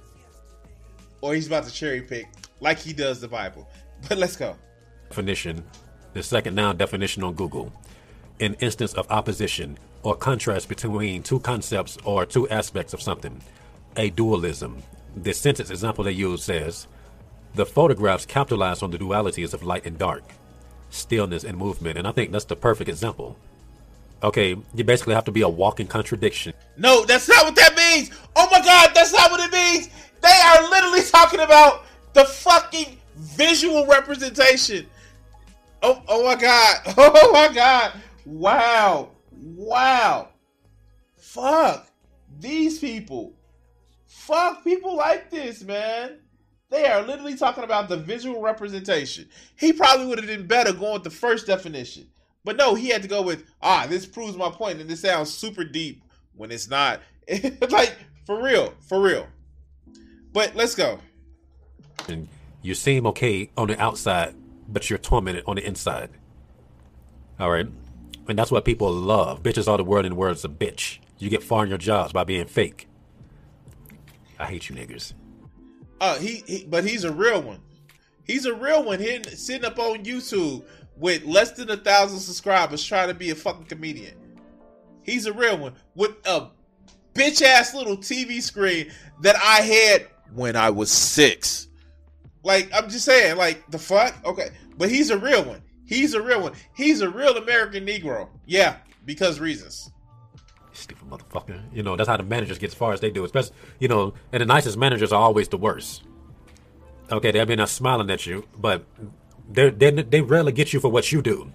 or 1.20 1.34
he's 1.34 1.46
about 1.46 1.64
to 1.64 1.72
cherry 1.72 2.02
pick 2.02 2.28
like 2.60 2.78
he 2.78 2.92
does 2.92 3.20
the 3.20 3.28
Bible? 3.28 3.68
But 4.08 4.18
let's 4.18 4.36
go. 4.36 4.54
Definition, 5.08 5.64
the 6.12 6.22
second 6.22 6.54
noun 6.54 6.76
definition 6.76 7.24
on 7.24 7.34
Google, 7.34 7.72
an 8.38 8.54
instance 8.60 8.94
of 8.94 9.10
opposition 9.10 9.76
or 10.04 10.14
contrast 10.14 10.68
between 10.68 11.24
two 11.24 11.40
concepts 11.40 11.98
or 12.04 12.24
two 12.24 12.48
aspects 12.48 12.94
of 12.94 13.02
something, 13.02 13.40
a 13.96 14.10
dualism. 14.10 14.80
The 15.16 15.34
sentence 15.34 15.70
example 15.70 16.04
they 16.04 16.12
use 16.12 16.44
says, 16.44 16.86
the 17.58 17.66
photographs 17.66 18.24
capitalize 18.24 18.84
on 18.84 18.92
the 18.92 18.98
dualities 18.98 19.52
of 19.52 19.64
light 19.64 19.84
and 19.84 19.98
dark 19.98 20.22
stillness 20.90 21.42
and 21.42 21.58
movement. 21.58 21.98
And 21.98 22.06
I 22.06 22.12
think 22.12 22.30
that's 22.30 22.44
the 22.44 22.54
perfect 22.54 22.88
example. 22.88 23.36
Okay, 24.22 24.56
you 24.74 24.84
basically 24.84 25.14
have 25.14 25.24
to 25.24 25.32
be 25.32 25.42
a 25.42 25.48
walking 25.48 25.88
contradiction. 25.88 26.54
No, 26.76 27.04
that's 27.04 27.28
not 27.28 27.44
what 27.44 27.56
that 27.56 27.76
means. 27.76 28.10
Oh 28.36 28.48
my 28.52 28.60
god, 28.60 28.92
that's 28.94 29.12
not 29.12 29.32
what 29.32 29.40
it 29.40 29.52
means. 29.52 29.88
They 30.22 30.28
are 30.28 30.70
literally 30.70 31.02
talking 31.02 31.40
about 31.40 31.84
the 32.14 32.24
fucking 32.24 32.96
visual 33.16 33.86
representation. 33.86 34.86
Oh, 35.82 36.00
oh 36.06 36.24
my 36.24 36.36
god. 36.36 36.76
Oh 36.96 37.32
my 37.32 37.52
god. 37.52 37.92
Wow. 38.24 39.10
Wow. 39.32 40.28
Fuck. 41.16 41.88
These 42.38 42.78
people. 42.78 43.32
Fuck 44.06 44.62
people 44.62 44.96
like 44.96 45.28
this, 45.30 45.64
man. 45.64 46.18
They 46.70 46.86
are 46.86 47.02
literally 47.02 47.36
talking 47.36 47.64
about 47.64 47.88
the 47.88 47.96
visual 47.96 48.42
representation. 48.42 49.28
He 49.56 49.72
probably 49.72 50.06
would 50.06 50.18
have 50.18 50.26
been 50.26 50.46
better 50.46 50.72
going 50.72 50.94
with 50.94 51.04
the 51.04 51.10
first 51.10 51.46
definition. 51.46 52.08
But 52.44 52.56
no, 52.56 52.74
he 52.74 52.88
had 52.88 53.02
to 53.02 53.08
go 53.08 53.22
with, 53.22 53.44
ah, 53.62 53.86
this 53.88 54.06
proves 54.06 54.36
my 54.36 54.50
point, 54.50 54.80
and 54.80 54.88
this 54.88 55.00
sounds 55.00 55.32
super 55.32 55.64
deep 55.64 56.02
when 56.34 56.50
it's 56.50 56.68
not. 56.68 57.00
like, 57.70 57.96
for 58.26 58.42
real, 58.42 58.74
for 58.80 59.00
real. 59.00 59.26
But 60.32 60.54
let's 60.54 60.74
go. 60.74 60.98
And 62.06 62.28
you 62.62 62.74
seem 62.74 63.06
okay 63.08 63.50
on 63.56 63.68
the 63.68 63.80
outside, 63.80 64.34
but 64.68 64.88
you're 64.90 64.98
tormented 64.98 65.44
on 65.46 65.56
the 65.56 65.66
inside. 65.66 66.10
All 67.40 67.50
right. 67.50 67.66
And 68.28 68.38
that's 68.38 68.50
what 68.50 68.64
people 68.64 68.92
love. 68.92 69.42
Bitches 69.42 69.68
are 69.68 69.78
the 69.78 69.84
word 69.84 70.04
in 70.04 70.12
the 70.12 70.16
words 70.16 70.44
of 70.44 70.52
bitch. 70.52 70.98
You 71.18 71.30
get 71.30 71.42
far 71.42 71.64
in 71.64 71.70
your 71.70 71.78
jobs 71.78 72.12
by 72.12 72.24
being 72.24 72.46
fake. 72.46 72.88
I 74.38 74.46
hate 74.46 74.68
you 74.68 74.76
niggers. 74.76 75.14
Uh, 76.00 76.18
he, 76.18 76.42
he 76.46 76.64
but 76.64 76.84
he's 76.84 77.04
a 77.04 77.12
real 77.12 77.42
one. 77.42 77.60
He's 78.24 78.44
a 78.46 78.54
real 78.54 78.84
one. 78.84 78.98
Hitting, 78.98 79.34
sitting 79.36 79.64
up 79.64 79.78
on 79.78 80.04
YouTube 80.04 80.64
with 80.96 81.24
less 81.24 81.52
than 81.52 81.70
a 81.70 81.76
thousand 81.76 82.18
subscribers, 82.18 82.84
trying 82.84 83.08
to 83.08 83.14
be 83.14 83.30
a 83.30 83.34
fucking 83.34 83.66
comedian. 83.66 84.14
He's 85.02 85.26
a 85.26 85.32
real 85.32 85.56
one 85.56 85.74
with 85.94 86.12
a 86.26 86.48
bitch 87.14 87.42
ass 87.42 87.74
little 87.74 87.96
TV 87.96 88.42
screen 88.42 88.90
that 89.22 89.36
I 89.36 89.62
had 89.62 90.08
when 90.34 90.56
I 90.56 90.70
was 90.70 90.90
six. 90.90 91.68
Like 92.44 92.70
I'm 92.74 92.88
just 92.88 93.04
saying, 93.04 93.36
like 93.36 93.68
the 93.70 93.78
fuck. 93.78 94.14
Okay, 94.24 94.50
but 94.76 94.90
he's 94.90 95.10
a 95.10 95.18
real 95.18 95.44
one. 95.44 95.62
He's 95.84 96.14
a 96.14 96.22
real 96.22 96.42
one. 96.42 96.52
He's 96.76 97.00
a 97.00 97.08
real 97.08 97.36
American 97.36 97.86
Negro. 97.86 98.28
Yeah, 98.46 98.76
because 99.04 99.40
reasons. 99.40 99.90
Stupid 100.78 101.10
motherfucker. 101.10 101.60
You 101.72 101.82
know, 101.82 101.96
that's 101.96 102.08
how 102.08 102.16
the 102.16 102.22
managers 102.22 102.56
get 102.56 102.68
as 102.68 102.74
far 102.74 102.92
as 102.92 103.00
they 103.00 103.10
do. 103.10 103.24
Especially, 103.24 103.56
you 103.80 103.88
know, 103.88 104.14
and 104.32 104.40
the 104.40 104.46
nicest 104.46 104.76
managers 104.76 105.12
are 105.12 105.20
always 105.20 105.48
the 105.48 105.56
worst. 105.56 106.04
Okay, 107.10 107.32
they 107.32 107.44
may 107.44 107.56
not 107.56 107.68
smiling 107.68 108.08
at 108.10 108.26
you, 108.26 108.46
but 108.56 108.84
they 109.50 109.70
they 109.70 110.20
rarely 110.20 110.52
get 110.52 110.72
you 110.72 110.78
for 110.78 110.88
what 110.88 111.10
you 111.10 111.20
do, 111.20 111.50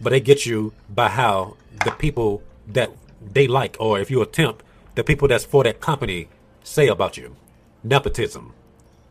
but 0.00 0.10
they 0.10 0.20
get 0.20 0.46
you 0.46 0.72
by 0.88 1.08
how 1.08 1.56
the 1.84 1.90
people 1.90 2.40
that 2.68 2.90
they 3.20 3.48
like, 3.48 3.76
or 3.80 3.98
if 3.98 4.12
you 4.12 4.22
attempt, 4.22 4.62
the 4.94 5.02
people 5.02 5.26
that's 5.26 5.44
for 5.44 5.64
that 5.64 5.80
company 5.80 6.28
say 6.62 6.86
about 6.86 7.16
you. 7.16 7.34
Nepotism. 7.82 8.52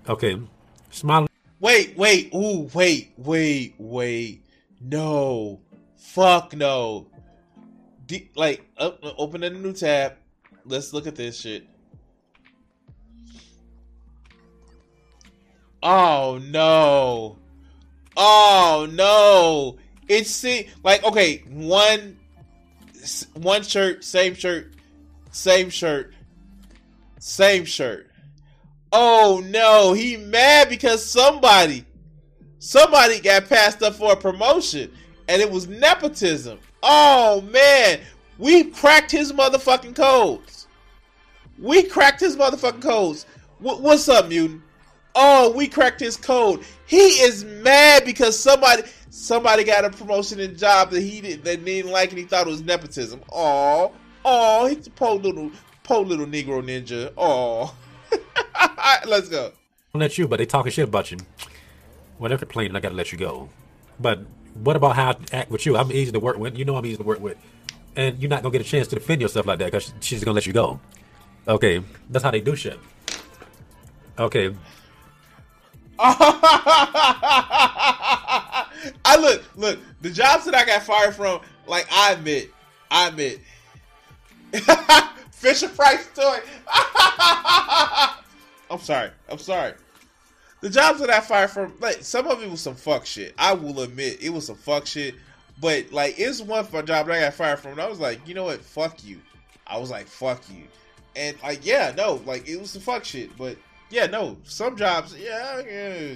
Okay, 0.07 0.39
smiling. 0.91 1.27
Wait, 1.59 1.97
wait, 1.97 2.33
ooh, 2.33 2.69
wait, 2.73 3.11
wait, 3.17 3.75
wait. 3.77 4.45
No, 4.79 5.59
fuck 5.97 6.55
no. 6.55 7.07
De- 8.11 8.29
like, 8.35 8.61
open 8.77 9.41
a 9.41 9.49
new 9.49 9.71
tab. 9.71 10.15
Let's 10.65 10.91
look 10.91 11.07
at 11.07 11.15
this 11.15 11.39
shit. 11.39 11.65
Oh 15.81 16.37
no. 16.43 17.37
Oh 18.17 18.89
no. 18.91 19.77
It's 20.09 20.29
see 20.29 20.67
like 20.83 21.05
okay, 21.05 21.37
one 21.47 22.19
one 23.33 23.63
shirt, 23.63 24.03
same 24.03 24.35
shirt, 24.35 24.73
same 25.31 25.69
shirt, 25.69 26.13
same 27.17 27.63
shirt. 27.63 28.11
Oh 28.91 29.41
no, 29.45 29.93
he 29.93 30.17
mad 30.17 30.67
because 30.67 31.03
somebody 31.09 31.85
somebody 32.59 33.21
got 33.21 33.47
passed 33.47 33.81
up 33.81 33.95
for 33.95 34.11
a 34.11 34.17
promotion 34.17 34.91
and 35.29 35.41
it 35.41 35.49
was 35.49 35.69
nepotism. 35.69 36.59
Oh 36.83 37.41
man, 37.41 37.99
we 38.37 38.65
cracked 38.65 39.11
his 39.11 39.31
motherfucking 39.33 39.95
codes. 39.95 40.67
We 41.59 41.83
cracked 41.83 42.19
his 42.19 42.35
motherfucking 42.35 42.81
codes. 42.81 43.25
W- 43.61 43.81
what's 43.81 44.09
up, 44.09 44.27
mutant? 44.29 44.61
Oh, 45.13 45.51
we 45.51 45.67
cracked 45.67 45.99
his 45.99 46.17
code. 46.17 46.63
He 46.87 46.97
is 46.97 47.43
mad 47.43 48.05
because 48.05 48.37
somebody 48.37 48.83
somebody 49.09 49.63
got 49.63 49.85
a 49.85 49.89
promotion 49.89 50.39
and 50.39 50.57
job 50.57 50.89
that 50.91 51.01
he 51.01 51.21
didn't 51.21 51.43
that 51.43 51.63
didn't 51.63 51.91
like 51.91 52.09
and 52.09 52.19
he 52.19 52.25
thought 52.25 52.47
it 52.47 52.49
was 52.49 52.63
nepotism. 52.63 53.21
Oh, 53.31 53.91
oh, 54.25 54.67
he's 54.67 54.87
a 54.87 54.91
poor 54.91 55.15
little 55.15 55.51
poor 55.83 56.03
little 56.03 56.25
Negro 56.25 56.63
ninja. 56.63 57.13
Oh, 57.17 57.75
let's 59.05 59.29
go. 59.29 59.51
Let 59.93 60.17
you, 60.17 60.27
but 60.27 60.37
they 60.37 60.45
talking 60.45 60.71
shit 60.71 60.87
about 60.87 61.11
you. 61.11 61.17
Whatever 62.17 62.45
plane, 62.45 62.75
I 62.75 62.79
gotta 62.79 62.95
let 62.95 63.11
you 63.11 63.17
go. 63.17 63.49
But 63.99 64.25
what 64.55 64.75
about 64.75 64.95
how 64.95 65.11
I 65.11 65.15
act 65.33 65.51
with 65.51 65.65
you? 65.65 65.77
I'm 65.77 65.91
easy 65.91 66.11
to 66.11 66.19
work 66.19 66.37
with. 66.37 66.57
You 66.57 66.65
know 66.65 66.75
I'm 66.75 66.85
easy 66.85 66.97
to 66.97 67.03
work 67.03 67.19
with, 67.19 67.37
and 67.95 68.19
you're 68.19 68.29
not 68.29 68.43
gonna 68.43 68.53
get 68.53 68.61
a 68.61 68.69
chance 68.69 68.87
to 68.89 68.95
defend 68.95 69.21
yourself 69.21 69.45
like 69.45 69.59
that 69.59 69.71
because 69.71 69.93
she's 70.01 70.23
gonna 70.23 70.35
let 70.35 70.45
you 70.45 70.53
go. 70.53 70.79
Okay, 71.47 71.83
that's 72.09 72.23
how 72.23 72.31
they 72.31 72.41
do 72.41 72.55
shit. 72.55 72.79
Okay, 74.19 74.53
I 76.03 76.25
look, 79.19 79.43
look, 79.55 79.79
the 80.01 80.09
jobs 80.09 80.45
that 80.45 80.55
I 80.55 80.65
got 80.65 80.81
fired 80.81 81.15
from, 81.15 81.41
like 81.67 81.85
I 81.91 82.13
admit, 82.13 82.51
I 82.89 83.09
admit. 83.09 83.39
Fisher 85.31 85.69
Price 85.69 86.07
toy. 86.15 86.39
I'm 88.71 88.79
sorry. 88.79 89.11
I'm 89.29 89.37
sorry. 89.37 89.73
The 90.61 90.69
jobs 90.69 90.99
that 90.99 91.09
I 91.09 91.19
fired 91.19 91.49
from, 91.49 91.73
like 91.79 92.03
some 92.03 92.27
of 92.27 92.41
it 92.41 92.49
was 92.49 92.61
some 92.61 92.75
fuck 92.75 93.05
shit. 93.05 93.33
I 93.37 93.53
will 93.53 93.81
admit 93.81 94.21
it 94.21 94.29
was 94.29 94.45
some 94.45 94.55
fuck 94.55 94.85
shit. 94.85 95.15
But 95.59 95.91
like 95.91 96.15
it's 96.17 96.41
one 96.41 96.65
for 96.65 96.81
job 96.81 97.07
that 97.07 97.17
I 97.17 97.21
got 97.21 97.33
fired 97.33 97.59
from. 97.59 97.79
I 97.79 97.87
was 97.87 97.99
like, 97.99 98.27
you 98.27 98.33
know 98.33 98.45
what? 98.45 98.61
Fuck 98.61 99.03
you. 99.03 99.19
I 99.67 99.77
was 99.77 99.89
like, 99.89 100.07
fuck 100.07 100.41
you. 100.49 100.63
And 101.15 101.35
like, 101.41 101.65
yeah, 101.65 101.93
no, 101.95 102.21
like 102.25 102.47
it 102.47 102.59
was 102.59 102.71
some 102.71 102.81
fuck 102.81 103.03
shit. 103.05 103.35
But 103.37 103.57
yeah, 103.89 104.05
no, 104.05 104.37
some 104.43 104.75
jobs, 104.77 105.15
yeah, 105.17 105.61
yeah. 105.61 106.13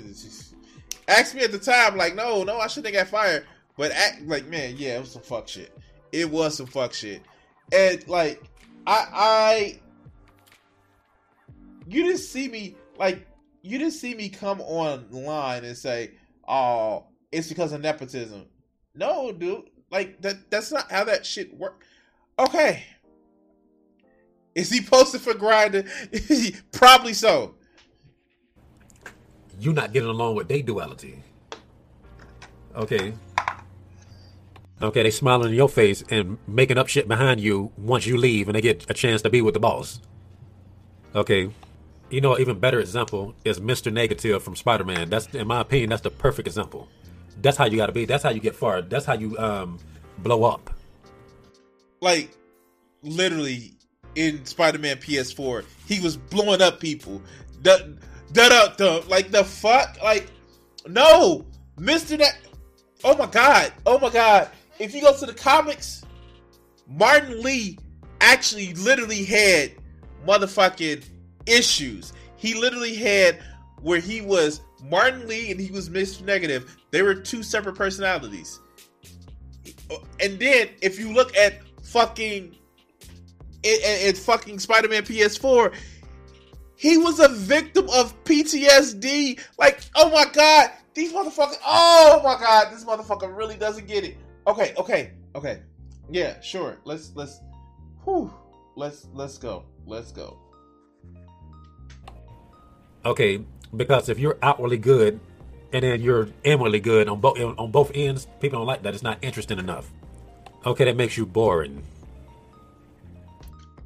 Ask 1.08 1.36
me 1.36 1.44
at 1.44 1.52
the 1.52 1.60
time, 1.60 1.98
like, 1.98 2.16
no, 2.16 2.44
no, 2.44 2.58
I 2.60 2.68
shouldn't 2.68 2.96
have 2.96 3.06
got 3.06 3.12
fired. 3.12 3.46
But 3.78 3.92
act 3.92 4.24
like, 4.24 4.48
man, 4.48 4.76
yeah, 4.78 4.98
it 4.98 5.02
was 5.02 5.12
some 5.12 5.22
fuck 5.22 5.48
shit. 5.48 5.78
It 6.12 6.30
was 6.30 6.58
some 6.58 6.66
fuck 6.66 6.94
shit. 6.94 7.22
And 7.74 8.08
like, 8.08 8.42
I, 8.88 9.08
I, 9.12 9.80
you 11.88 12.04
didn't 12.04 12.20
see 12.20 12.48
me 12.48 12.76
like, 12.98 13.28
you 13.66 13.80
didn't 13.80 13.94
see 13.94 14.14
me 14.14 14.30
come 14.30 14.62
online 14.62 15.66
and 15.66 15.76
say, 15.76 16.12
oh, 16.48 17.06
it's 17.32 17.50
because 17.50 17.74
of 17.74 17.82
nepotism. 17.82 18.46
No, 18.94 19.32
dude, 19.32 19.72
like 19.90 20.22
that. 20.22 20.52
That's 20.52 20.72
not 20.72 20.92
how 20.92 21.04
that 21.06 21.26
shit 21.26 21.58
work. 21.58 21.84
Okay. 22.38 22.84
Is 24.54 24.70
he 24.70 24.82
posted 24.82 25.22
for 25.22 25.34
Grindr? 25.34 25.90
Probably 26.72 27.14
so 27.14 27.56
You're 29.60 29.74
not 29.74 29.92
getting 29.92 30.10
along 30.10 30.36
with 30.36 30.48
their 30.48 30.62
duality. 30.62 31.24
Okay. 32.76 33.14
Okay, 34.82 35.04
they 35.04 35.10
smiling 35.10 35.50
in 35.50 35.56
your 35.56 35.70
face 35.70 36.04
and 36.12 36.38
making 36.48 36.78
up 36.78 36.88
shit 36.88 37.08
behind 37.08 37.42
you 37.42 37.72
once 37.78 38.06
you 38.06 38.16
leave 38.16 38.48
and 38.48 38.56
they 38.56 38.62
get 38.62 38.86
a 38.90 38.94
chance 38.94 39.24
to 39.24 39.30
be 39.30 39.42
with 39.42 39.56
the 39.56 39.60
boss. 39.60 40.02
Okay. 41.16 41.50
You 42.16 42.22
know, 42.22 42.40
even 42.40 42.60
better 42.60 42.80
example 42.80 43.36
is 43.44 43.60
Mr. 43.60 43.92
Negative 43.92 44.42
from 44.42 44.56
Spider-Man. 44.56 45.10
That's 45.10 45.28
in 45.36 45.46
my 45.46 45.60
opinion, 45.60 45.90
that's 45.90 46.02
the 46.02 46.10
perfect 46.10 46.48
example. 46.48 46.88
That's 47.42 47.58
how 47.58 47.66
you 47.66 47.76
gotta 47.76 47.92
be. 47.92 48.06
That's 48.06 48.24
how 48.24 48.30
you 48.30 48.40
get 48.40 48.56
far. 48.56 48.82
That's 48.82 49.04
how 49.06 49.16
you 49.16 49.38
um 49.38 49.80
blow 50.20 50.46
up. 50.46 50.70
Like 52.00 52.30
literally 53.02 53.74
in 54.16 54.46
Spider-Man 54.46 54.96
PS4, 54.96 55.66
he 55.90 56.00
was 56.00 56.16
blowing 56.16 56.62
up 56.62 56.80
people. 56.80 57.22
The 57.64 57.98
da 58.32 58.48
da 58.48 58.68
da 58.78 59.02
like 59.10 59.32
the 59.32 59.44
fuck 59.44 60.02
like 60.02 60.28
no 60.88 61.46
Mr. 61.78 62.18
That 62.18 62.38
oh 63.04 63.18
my 63.18 63.26
god 63.26 63.74
oh 63.86 64.00
my 64.00 64.10
god 64.10 64.52
if 64.80 64.96
you 64.96 65.02
go 65.02 65.14
to 65.14 65.26
the 65.26 65.34
comics 65.34 66.06
Martin 66.88 67.44
Li 67.44 67.78
actually 68.22 68.74
literally 68.76 69.26
had 69.26 69.74
motherfucking 70.26 71.04
issues 71.46 72.14
he 72.38 72.54
literally 72.54 72.96
had 72.96 73.40
where 73.82 74.00
he 74.00 74.22
was 74.22 74.62
Martin 74.84 75.28
Li 75.28 75.52
and 75.52 75.60
he 75.60 75.72
was 75.72 75.90
Mr. 75.90 76.24
Negative 76.24 76.78
they 76.92 77.02
were 77.02 77.16
two 77.16 77.44
separate 77.44 77.76
personalities 77.76 78.60
and 80.22 80.40
then 80.40 80.70
if 80.82 81.00
you 81.00 81.14
look 81.14 81.36
at 81.38 81.62
fucking 81.84 82.56
it, 83.64 83.68
it, 83.68 84.16
it 84.16 84.18
fucking 84.18 84.60
Spider-Man 84.60 85.04
PS4 85.04 85.74
he 86.76 86.98
was 86.98 87.20
a 87.20 87.30
victim 87.30 87.90
of 87.90 88.22
PTSD. 88.26 89.40
Like, 89.58 89.82
oh 89.96 90.10
my 90.12 90.26
god, 90.32 90.72
these 90.94 91.14
motherfuckers. 91.14 91.58
Oh 91.66 92.22
my 92.24 92.36
god, 92.40 92.72
this 92.72 92.84
motherfucker 92.84 93.36
really 93.36 93.56
doesn't 93.56 93.88
get 93.88 94.04
it. 94.04 94.18
Okay, 94.48 94.74
okay, 94.78 95.12
okay. 95.34 95.62
Yeah, 96.12 96.40
sure. 96.42 96.78
Let's 96.84 97.12
let's. 97.16 97.42
Whew. 98.04 98.32
Let's 98.76 99.08
let's 99.14 99.38
go. 99.38 99.64
Let's 99.86 100.12
go. 100.12 100.38
Okay, 103.06 103.44
because 103.76 104.10
if 104.10 104.18
you're 104.18 104.38
outwardly 104.42 104.78
good 104.78 105.20
and 105.74 105.84
then 105.84 106.02
you're 106.02 106.30
inwardly 106.44 106.80
good 106.80 107.08
on 107.08 107.20
both 107.22 107.40
on 107.40 107.72
both 107.72 107.92
ends, 107.94 108.28
people 108.40 108.60
don't 108.60 108.68
like 108.68 108.82
that. 108.84 108.94
It's 108.94 109.04
not 109.04 109.20
interesting 109.22 109.60
enough. 109.60 109.92
Okay, 110.66 110.86
that 110.86 110.96
makes 110.96 111.16
you 111.16 111.26
boring. 111.26 111.84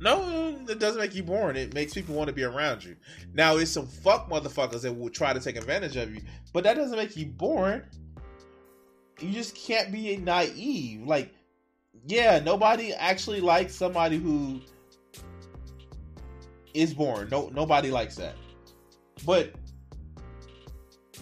No, 0.01 0.57
it 0.69 0.79
doesn't 0.79 1.01
make 1.01 1.13
you 1.13 1.23
boring. 1.23 1.57
It 1.57 1.73
makes 1.73 1.93
people 1.93 2.15
want 2.15 2.29
to 2.29 2.33
be 2.33 2.43
around 2.43 2.85
you. 2.85 2.95
Now, 3.33 3.57
it's 3.57 3.71
some 3.71 3.85
fuck 3.85 4.29
motherfuckers 4.29 4.81
that 4.83 4.93
will 4.93 5.09
try 5.09 5.33
to 5.33 5.41
take 5.41 5.57
advantage 5.57 5.97
of 5.97 6.15
you, 6.15 6.21
but 6.53 6.63
that 6.63 6.75
doesn't 6.75 6.97
make 6.97 7.17
you 7.17 7.25
boring. 7.25 7.81
You 9.19 9.33
just 9.33 9.55
can't 9.57 9.91
be 9.91 10.15
naive. 10.15 11.05
Like, 11.05 11.33
yeah, 12.07 12.39
nobody 12.39 12.93
actually 12.93 13.41
likes 13.41 13.75
somebody 13.75 14.17
who 14.17 14.61
is 16.73 16.93
boring. 16.93 17.27
No, 17.29 17.49
nobody 17.53 17.91
likes 17.91 18.15
that. 18.15 18.35
But 19.25 19.53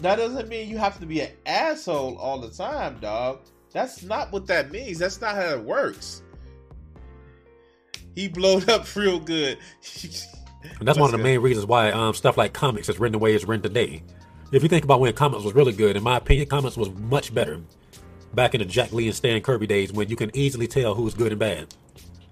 that 0.00 0.16
doesn't 0.16 0.48
mean 0.48 0.68
you 0.68 0.78
have 0.78 0.98
to 1.00 1.06
be 1.06 1.20
an 1.20 1.30
asshole 1.46 2.16
all 2.18 2.38
the 2.38 2.50
time, 2.50 2.98
dog. 3.00 3.40
That's 3.72 4.02
not 4.02 4.32
what 4.32 4.46
that 4.46 4.70
means. 4.70 4.98
That's 4.98 5.20
not 5.20 5.34
how 5.34 5.50
it 5.50 5.62
works. 5.62 6.22
He 8.14 8.28
blowed 8.28 8.68
up 8.68 8.94
real 8.96 9.18
good. 9.18 9.58
And 10.78 10.86
that's 10.86 10.98
one 10.98 11.12
of 11.12 11.18
the 11.18 11.22
main 11.22 11.40
reasons 11.40 11.66
why 11.66 11.90
um, 11.90 12.14
stuff 12.14 12.36
like 12.36 12.52
comics 12.52 12.88
is 12.88 12.98
written 12.98 13.12
the 13.12 13.18
way 13.18 13.34
it's 13.34 13.44
written 13.44 13.62
today. 13.62 14.02
If 14.50 14.62
you 14.62 14.68
think 14.68 14.84
about 14.84 15.00
when 15.00 15.12
comics 15.12 15.44
was 15.44 15.54
really 15.54 15.72
good, 15.72 15.96
in 15.96 16.02
my 16.02 16.16
opinion, 16.16 16.48
comics 16.48 16.76
was 16.76 16.90
much 16.90 17.34
better 17.34 17.60
back 18.34 18.54
in 18.54 18.60
the 18.60 18.64
Jack 18.64 18.92
Lee 18.92 19.06
and 19.06 19.14
Stan 19.14 19.40
Kirby 19.40 19.66
days 19.66 19.92
when 19.92 20.08
you 20.08 20.16
can 20.16 20.34
easily 20.34 20.66
tell 20.66 20.94
who's 20.94 21.14
good 21.14 21.32
and 21.32 21.38
bad. 21.38 21.74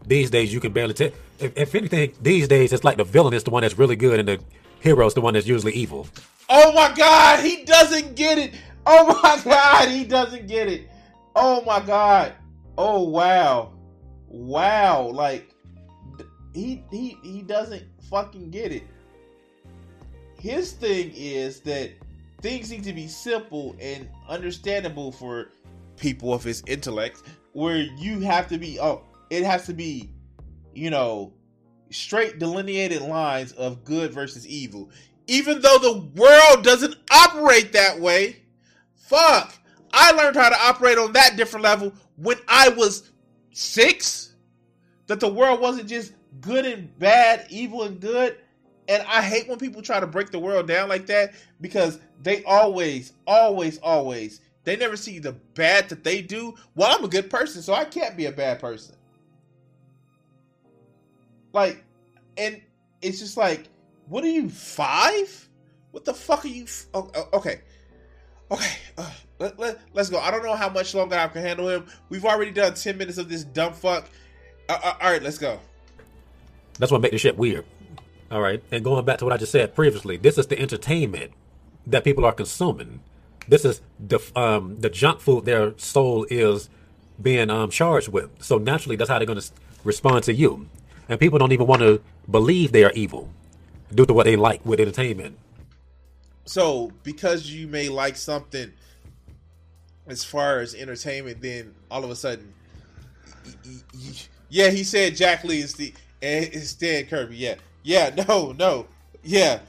These 0.07 0.31
days, 0.31 0.53
you 0.53 0.61
can 0.61 0.73
barely 0.73 0.95
tell. 0.95 1.11
If, 1.39 1.57
if 1.57 1.75
anything, 1.75 2.13
these 2.23 2.49
days, 2.49 2.73
it's 2.73 2.85
like 2.85 2.97
the 2.97 3.05
villain 3.05 3.35
is 3.35 3.45
the 3.45 3.51
one 3.51 3.63
that's 3.63 3.77
really 3.77 3.97
good 3.97 4.19
and 4.21 4.29
the 4.29 4.41
hero 4.81 5.07
is 5.07 5.15
the 5.15 5.21
one 5.21 5.35
that's 5.35 5.47
usually 5.47 5.73
evil. 5.73 6.07
Oh 6.49 6.73
my 6.73 6.93
god, 6.95 7.45
he 7.45 7.65
doesn't 7.65 8.15
get 8.15 8.39
it. 8.39 8.55
Oh 8.85 9.21
my 9.23 9.41
god, 9.45 9.89
he 9.89 10.05
doesn't 10.05 10.47
get 10.47 10.69
it. 10.69 10.89
Oh 11.35 11.63
my 11.63 11.81
god. 11.81 12.35
Oh 12.79 13.03
wow. 13.03 13.73
Wow. 14.29 15.11
Like 15.13 15.55
he 16.55 16.85
he 16.91 17.19
he 17.23 17.43
doesn't 17.43 17.85
fucking 18.11 18.51
get 18.51 18.73
it. 18.73 18.85
His 20.39 20.73
thing 20.73 21.13
is 21.15 21.61
that 21.61 21.91
things 22.41 22.71
need 22.71 22.85
to 22.85 22.93
be 22.93 23.09
simple 23.09 23.75
and 23.81 24.09
understandable 24.29 25.11
for 25.11 25.49
people 25.97 26.33
of 26.33 26.45
his 26.45 26.63
intellect 26.67 27.23
where 27.53 27.79
you 27.79 28.21
have 28.21 28.47
to 28.49 28.59
be 28.59 28.79
oh 28.79 29.03
it 29.31 29.43
has 29.43 29.65
to 29.67 29.73
be 29.73 30.11
you 30.75 30.91
know 30.91 31.33
straight 31.91 32.39
delineated 32.39 33.03
lines 33.03 33.53
of 33.53 33.85
good 33.85 34.13
versus 34.13 34.47
evil 34.47 34.91
even 35.27 35.61
though 35.61 35.79
the 35.79 36.01
world 36.21 36.65
doesn't 36.65 36.97
operate 37.11 37.73
that 37.73 37.99
way 37.99 38.37
fuck 38.95 39.57
i 39.93 40.11
learned 40.13 40.37
how 40.37 40.49
to 40.49 40.61
operate 40.61 40.99
on 40.99 41.13
that 41.13 41.37
different 41.37 41.65
level 41.65 41.93
when 42.17 42.37
i 42.49 42.69
was 42.71 43.11
six 43.53 44.35
that 45.07 45.21
the 45.21 45.33
world 45.33 45.61
wasn't 45.61 45.89
just 45.89 46.13
good 46.41 46.67
and 46.67 46.97
bad 46.99 47.47
evil 47.49 47.85
and 47.85 48.01
good 48.01 48.39
and 48.89 49.03
i 49.09 49.23
hate 49.23 49.49
when 49.49 49.59
people 49.59 49.81
try 49.81 50.01
to 50.01 50.07
break 50.07 50.31
the 50.31 50.39
world 50.39 50.67
down 50.67 50.89
like 50.89 51.07
that 51.07 51.35
because 51.61 51.99
they 52.23 52.43
always 52.45 53.13
always 53.27 53.79
always 53.79 54.41
they 54.67 54.77
never 54.77 54.97
see 54.97 55.21
the 55.21 55.33
bad 55.55 55.89
that 55.91 56.03
they 56.03 56.21
do. 56.21 56.57
Well, 56.75 56.95
I'm 56.95 57.05
a 57.05 57.09
good 57.09 57.31
person, 57.31 57.63
so 57.63 57.73
I 57.73 57.85
can't 57.85 58.17
be 58.17 58.27
a 58.27 58.33
bad 58.33 58.59
person. 58.59 58.97
Like, 61.57 61.83
and 62.37 62.61
it's 63.01 63.19
just 63.19 63.39
like, 63.39 63.71
what 64.09 64.23
are 64.23 64.29
you 64.29 64.51
five? 64.51 65.49
What 65.91 66.05
the 66.05 66.13
fuck 66.13 66.45
are 66.45 66.49
you? 66.49 66.65
F- 66.65 66.85
oh, 66.93 67.11
okay, 67.33 67.63
okay. 68.51 68.73
Uh, 68.99 69.11
let, 69.39 69.59
let, 69.59 69.81
let's 69.95 70.11
go. 70.11 70.19
I 70.19 70.31
don't 70.31 70.45
know 70.45 70.55
how 70.55 70.69
much 70.69 70.95
longer 70.95 71.17
I 71.17 71.29
can 71.29 71.41
handle 71.41 71.71
him. 71.71 71.87
We've 72.11 72.27
already 72.27 72.51
done 72.51 72.75
ten 72.75 72.99
minutes 72.99 73.17
of 73.17 73.31
this 73.31 73.45
dumb 73.45 73.73
fuck. 73.73 74.07
Uh, 74.69 74.79
uh, 74.85 74.95
all 75.01 75.11
right, 75.11 75.23
let's 75.23 75.39
go. 75.39 75.59
That's 76.79 76.93
what 76.93 77.01
makes 77.01 77.13
the 77.13 77.19
shit 77.19 77.39
weird. 77.39 77.65
All 78.31 78.43
right, 78.43 78.63
and 78.71 78.85
going 78.85 79.07
back 79.07 79.17
to 79.21 79.25
what 79.25 79.33
I 79.33 79.39
just 79.39 79.53
said 79.53 79.75
previously, 79.75 80.19
this 80.19 80.37
is 80.37 80.49
the 80.49 80.61
entertainment 80.61 81.33
that 81.87 82.05
people 82.05 82.27
are 82.27 82.33
consuming. 82.33 83.01
This 83.49 83.65
is 83.65 83.81
the 83.99 84.21
um, 84.37 84.79
the 84.79 84.91
junk 84.91 85.21
food 85.21 85.47
their 85.47 85.73
soul 85.79 86.27
is 86.29 86.69
being 87.23 87.49
um, 87.49 87.71
charged 87.71 88.09
with. 88.09 88.29
So 88.45 88.59
naturally, 88.59 88.97
that's 88.97 89.09
how 89.09 89.19
they're 89.19 89.27
going 89.27 89.41
to 89.41 89.51
respond 89.85 90.25
to 90.25 90.35
you. 90.35 90.69
And 91.09 91.21
people 91.21 91.39
don't 91.39 91.53
even 91.53 91.67
want 91.67 91.83
to 91.83 92.01
believe 92.31 92.73
they 92.73 92.85
are 92.85 92.93
evil 92.93 93.29
due 93.95 94.07
to 94.07 94.13
what 94.13 94.25
they 94.25 94.37
like 94.37 94.65
with 94.65 94.81
entertainment. 94.81 95.39
So, 96.45 96.93
because 97.03 97.51
you 97.51 97.67
may 97.67 97.89
like 97.89 98.17
something 98.17 98.73
as 100.07 100.25
far 100.25 100.61
as 100.61 100.75
entertainment, 100.75 101.41
then 101.43 101.75
all 101.91 102.05
of 102.05 102.11
a 102.11 102.17
sudden, 102.17 102.53
yeah, 104.49 104.71
he 104.71 104.85
said 104.85 105.17
Jack 105.17 105.45
Lee 105.45 105.61
is 105.61 105.75
the 105.75 105.93
it's 106.23 106.71
Stan 106.71 107.07
Kirby. 107.07 107.37
Yeah, 107.37 107.57
yeah, 107.83 108.15
no, 108.29 108.53
no, 108.53 108.87
yeah. 109.23 109.61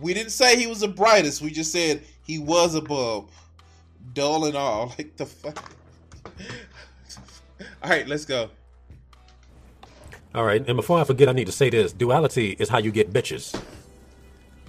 We 0.00 0.14
didn't 0.14 0.30
say 0.30 0.56
he 0.56 0.66
was 0.66 0.80
the 0.80 0.88
brightest. 0.88 1.42
We 1.42 1.50
just 1.50 1.72
said 1.72 2.02
he 2.22 2.38
was 2.38 2.74
above, 2.74 3.30
dull 4.12 4.44
and 4.44 4.56
all. 4.56 4.94
Like 4.98 5.16
the 5.16 5.26
fuck. 5.26 5.72
all 7.82 7.90
right, 7.90 8.06
let's 8.06 8.24
go. 8.24 8.50
All 10.34 10.44
right, 10.44 10.62
and 10.66 10.76
before 10.76 11.00
I 11.00 11.04
forget, 11.04 11.28
I 11.28 11.32
need 11.32 11.46
to 11.46 11.52
say 11.52 11.70
this: 11.70 11.92
duality 11.92 12.56
is 12.58 12.68
how 12.68 12.78
you 12.78 12.90
get 12.90 13.12
bitches. 13.12 13.58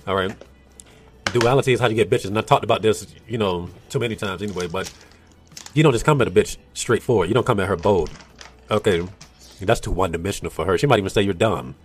All 0.07 0.15
right, 0.15 0.33
duality 1.33 1.73
is 1.73 1.79
how 1.79 1.87
you 1.87 1.95
get 1.95 2.09
bitches, 2.09 2.25
and 2.25 2.37
I 2.37 2.41
talked 2.41 2.63
about 2.63 2.81
this, 2.81 3.05
you 3.27 3.37
know, 3.37 3.69
too 3.89 3.99
many 3.99 4.15
times 4.15 4.41
anyway. 4.41 4.67
But 4.67 4.91
you 5.73 5.83
don't 5.83 5.91
just 5.91 6.05
come 6.05 6.21
at 6.21 6.27
a 6.27 6.31
bitch 6.31 6.57
straightforward. 6.73 7.27
You 7.27 7.33
don't 7.33 7.45
come 7.45 7.59
at 7.59 7.67
her 7.67 7.75
bold. 7.75 8.09
Okay, 8.71 9.05
that's 9.59 9.81
too 9.81 9.91
one 9.91 10.11
dimensional 10.11 10.49
for 10.49 10.65
her. 10.65 10.77
She 10.77 10.87
might 10.87 10.99
even 10.99 11.09
say 11.09 11.21
you're 11.21 11.33
dumb. 11.33 11.75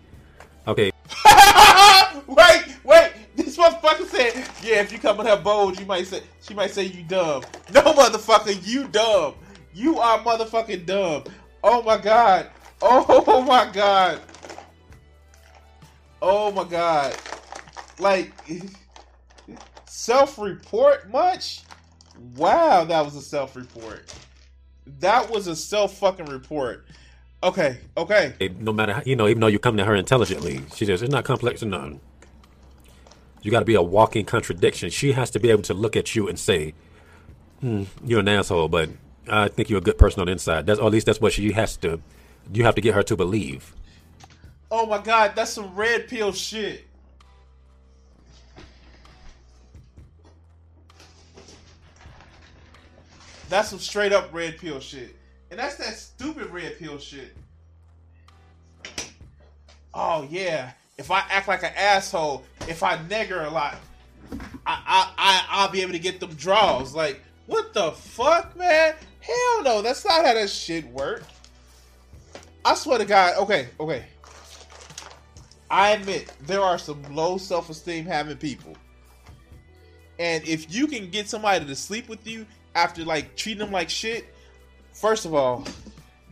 Okay. 0.69 0.93
wait, 2.27 2.65
wait. 2.85 3.13
This 3.35 3.57
motherfucker 3.57 4.07
said, 4.07 4.35
"Yeah, 4.63 4.83
if 4.83 4.93
you 4.93 4.99
come 4.99 5.19
at 5.21 5.27
her 5.27 5.43
bold, 5.43 5.81
you 5.81 5.87
might 5.87 6.07
say 6.07 6.23
she 6.41 6.55
might 6.55 6.71
say 6.71 6.85
you 6.85 7.03
dumb." 7.03 7.43
No, 7.73 7.83
motherfucker, 7.83 8.57
you 8.67 8.87
dumb. 8.87 9.35
You 9.73 9.99
are 9.99 10.21
motherfucking 10.21 10.87
dumb. 10.87 11.25
Oh 11.65 11.83
my 11.83 11.99
god. 11.99 12.51
Oh 12.87 13.43
my 13.43 13.71
god. 13.73 14.21
Oh 16.21 16.53
my 16.53 16.65
god. 16.65 17.17
Like 17.99 18.33
self-report 19.87 21.11
much? 21.11 21.63
Wow, 22.37 22.85
that 22.85 23.03
was 23.03 23.17
a 23.17 23.23
self-report. 23.23 24.13
That 25.01 25.31
was 25.31 25.47
a 25.47 25.57
self-fucking 25.57 26.27
report. 26.27 26.87
Okay, 27.43 27.79
okay. 27.97 28.35
No 28.59 28.73
matter 28.73 28.93
how, 28.93 29.03
you 29.07 29.17
know, 29.17 29.29
even 29.29 29.41
though 29.41 29.47
you 29.47 29.59
come 29.59 29.79
to 29.79 29.85
her 29.85 29.95
intelligently, 29.95 30.61
she 30.75 30.85
says 30.85 31.01
it's 31.01 31.11
not 31.11 31.25
complex 31.25 31.63
enough. 31.63 31.95
You 33.41 33.51
got 33.51 33.61
to 33.61 33.65
be 33.65 33.75
a 33.75 33.83
walking 33.83 34.27
contradiction. 34.27 34.91
She 34.91 35.13
has 35.13 35.31
to 35.31 35.41
be 35.41 35.51
able 35.51 35.63
to 35.63 35.75
look 35.75 35.97
at 35.97 36.15
you 36.15 36.29
and 36.29 36.39
say, 36.39 36.75
hmm, 37.61 37.85
"You're 38.05 38.21
an 38.21 38.29
asshole," 38.29 38.69
but 38.69 38.91
I 39.29 39.49
think 39.49 39.71
you're 39.71 39.79
a 39.79 39.83
good 39.83 39.99
person 39.99 40.21
on 40.21 40.27
the 40.27 40.33
inside. 40.33 40.67
That's 40.67 40.81
or 40.81 40.87
at 40.87 40.93
least 40.93 41.07
that's 41.07 41.21
what 41.21 41.33
she 41.33 41.53
has 41.53 41.77
to. 41.79 42.01
You 42.53 42.65
have 42.65 42.75
to 42.75 42.81
get 42.81 42.95
her 42.95 43.03
to 43.05 43.17
believe. 43.17 43.75
Oh 44.71 44.87
my 44.87 44.99
god, 44.99 45.33
that's 45.35 45.53
some 45.53 45.75
red 45.75 46.09
pill 46.09 46.33
shit. 46.33 46.87
That's 53.49 53.69
some 53.69 53.79
straight 53.79 54.13
up 54.13 54.33
red 54.33 54.59
pill 54.59 54.81
shit. 54.81 55.15
And 55.51 55.61
that's 55.61 55.77
that 55.77 55.95
stupid 55.95 56.51
red 56.51 56.79
pill 56.79 56.99
shit. 56.99 57.37
Oh 59.93 60.27
yeah. 60.29 60.73
If 60.97 61.11
I 61.11 61.21
act 61.31 61.49
like 61.49 61.63
an 61.63 61.73
asshole, 61.77 62.45
if 62.69 62.83
I 62.83 62.97
negger 62.97 63.47
a 63.47 63.51
lot, 63.51 63.77
I 64.67 64.83
I, 64.87 65.13
I 65.17 65.47
I'll 65.51 65.71
be 65.71 65.83
able 65.83 65.93
to 65.93 65.99
get 65.99 66.21
them 66.21 66.35
draws. 66.35 66.95
Like, 66.95 67.21
what 67.47 67.73
the 67.75 67.93
fuck, 67.93 68.57
man? 68.57 68.95
Hell 69.21 69.63
no, 69.63 69.83
that's 69.83 70.05
not 70.05 70.25
how 70.25 70.35
that 70.35 70.51
shit 70.51 70.87
work. 70.89 71.23
I 72.65 72.75
swear 72.75 72.99
to 72.99 73.05
God, 73.05 73.37
okay, 73.39 73.69
okay. 73.79 74.05
I 75.71 75.91
admit 75.91 76.33
there 76.47 76.61
are 76.61 76.79
some 76.79 77.03
low 77.15 77.37
self 77.37 77.69
esteem 77.69 78.07
having 78.07 78.37
people. 78.37 78.77
And 80.19 80.47
if 80.47 80.73
you 80.73 80.87
can 80.87 81.11
get 81.11 81.29
somebody 81.29 81.65
to 81.65 81.75
sleep 81.75 82.09
with 82.09 82.27
you 82.27 82.47
after 82.75 83.05
like 83.05 83.37
treating 83.37 83.59
them 83.59 83.73
like 83.73 83.91
shit, 83.91 84.33
first 84.93 85.27
of 85.27 85.35
all, 85.35 85.65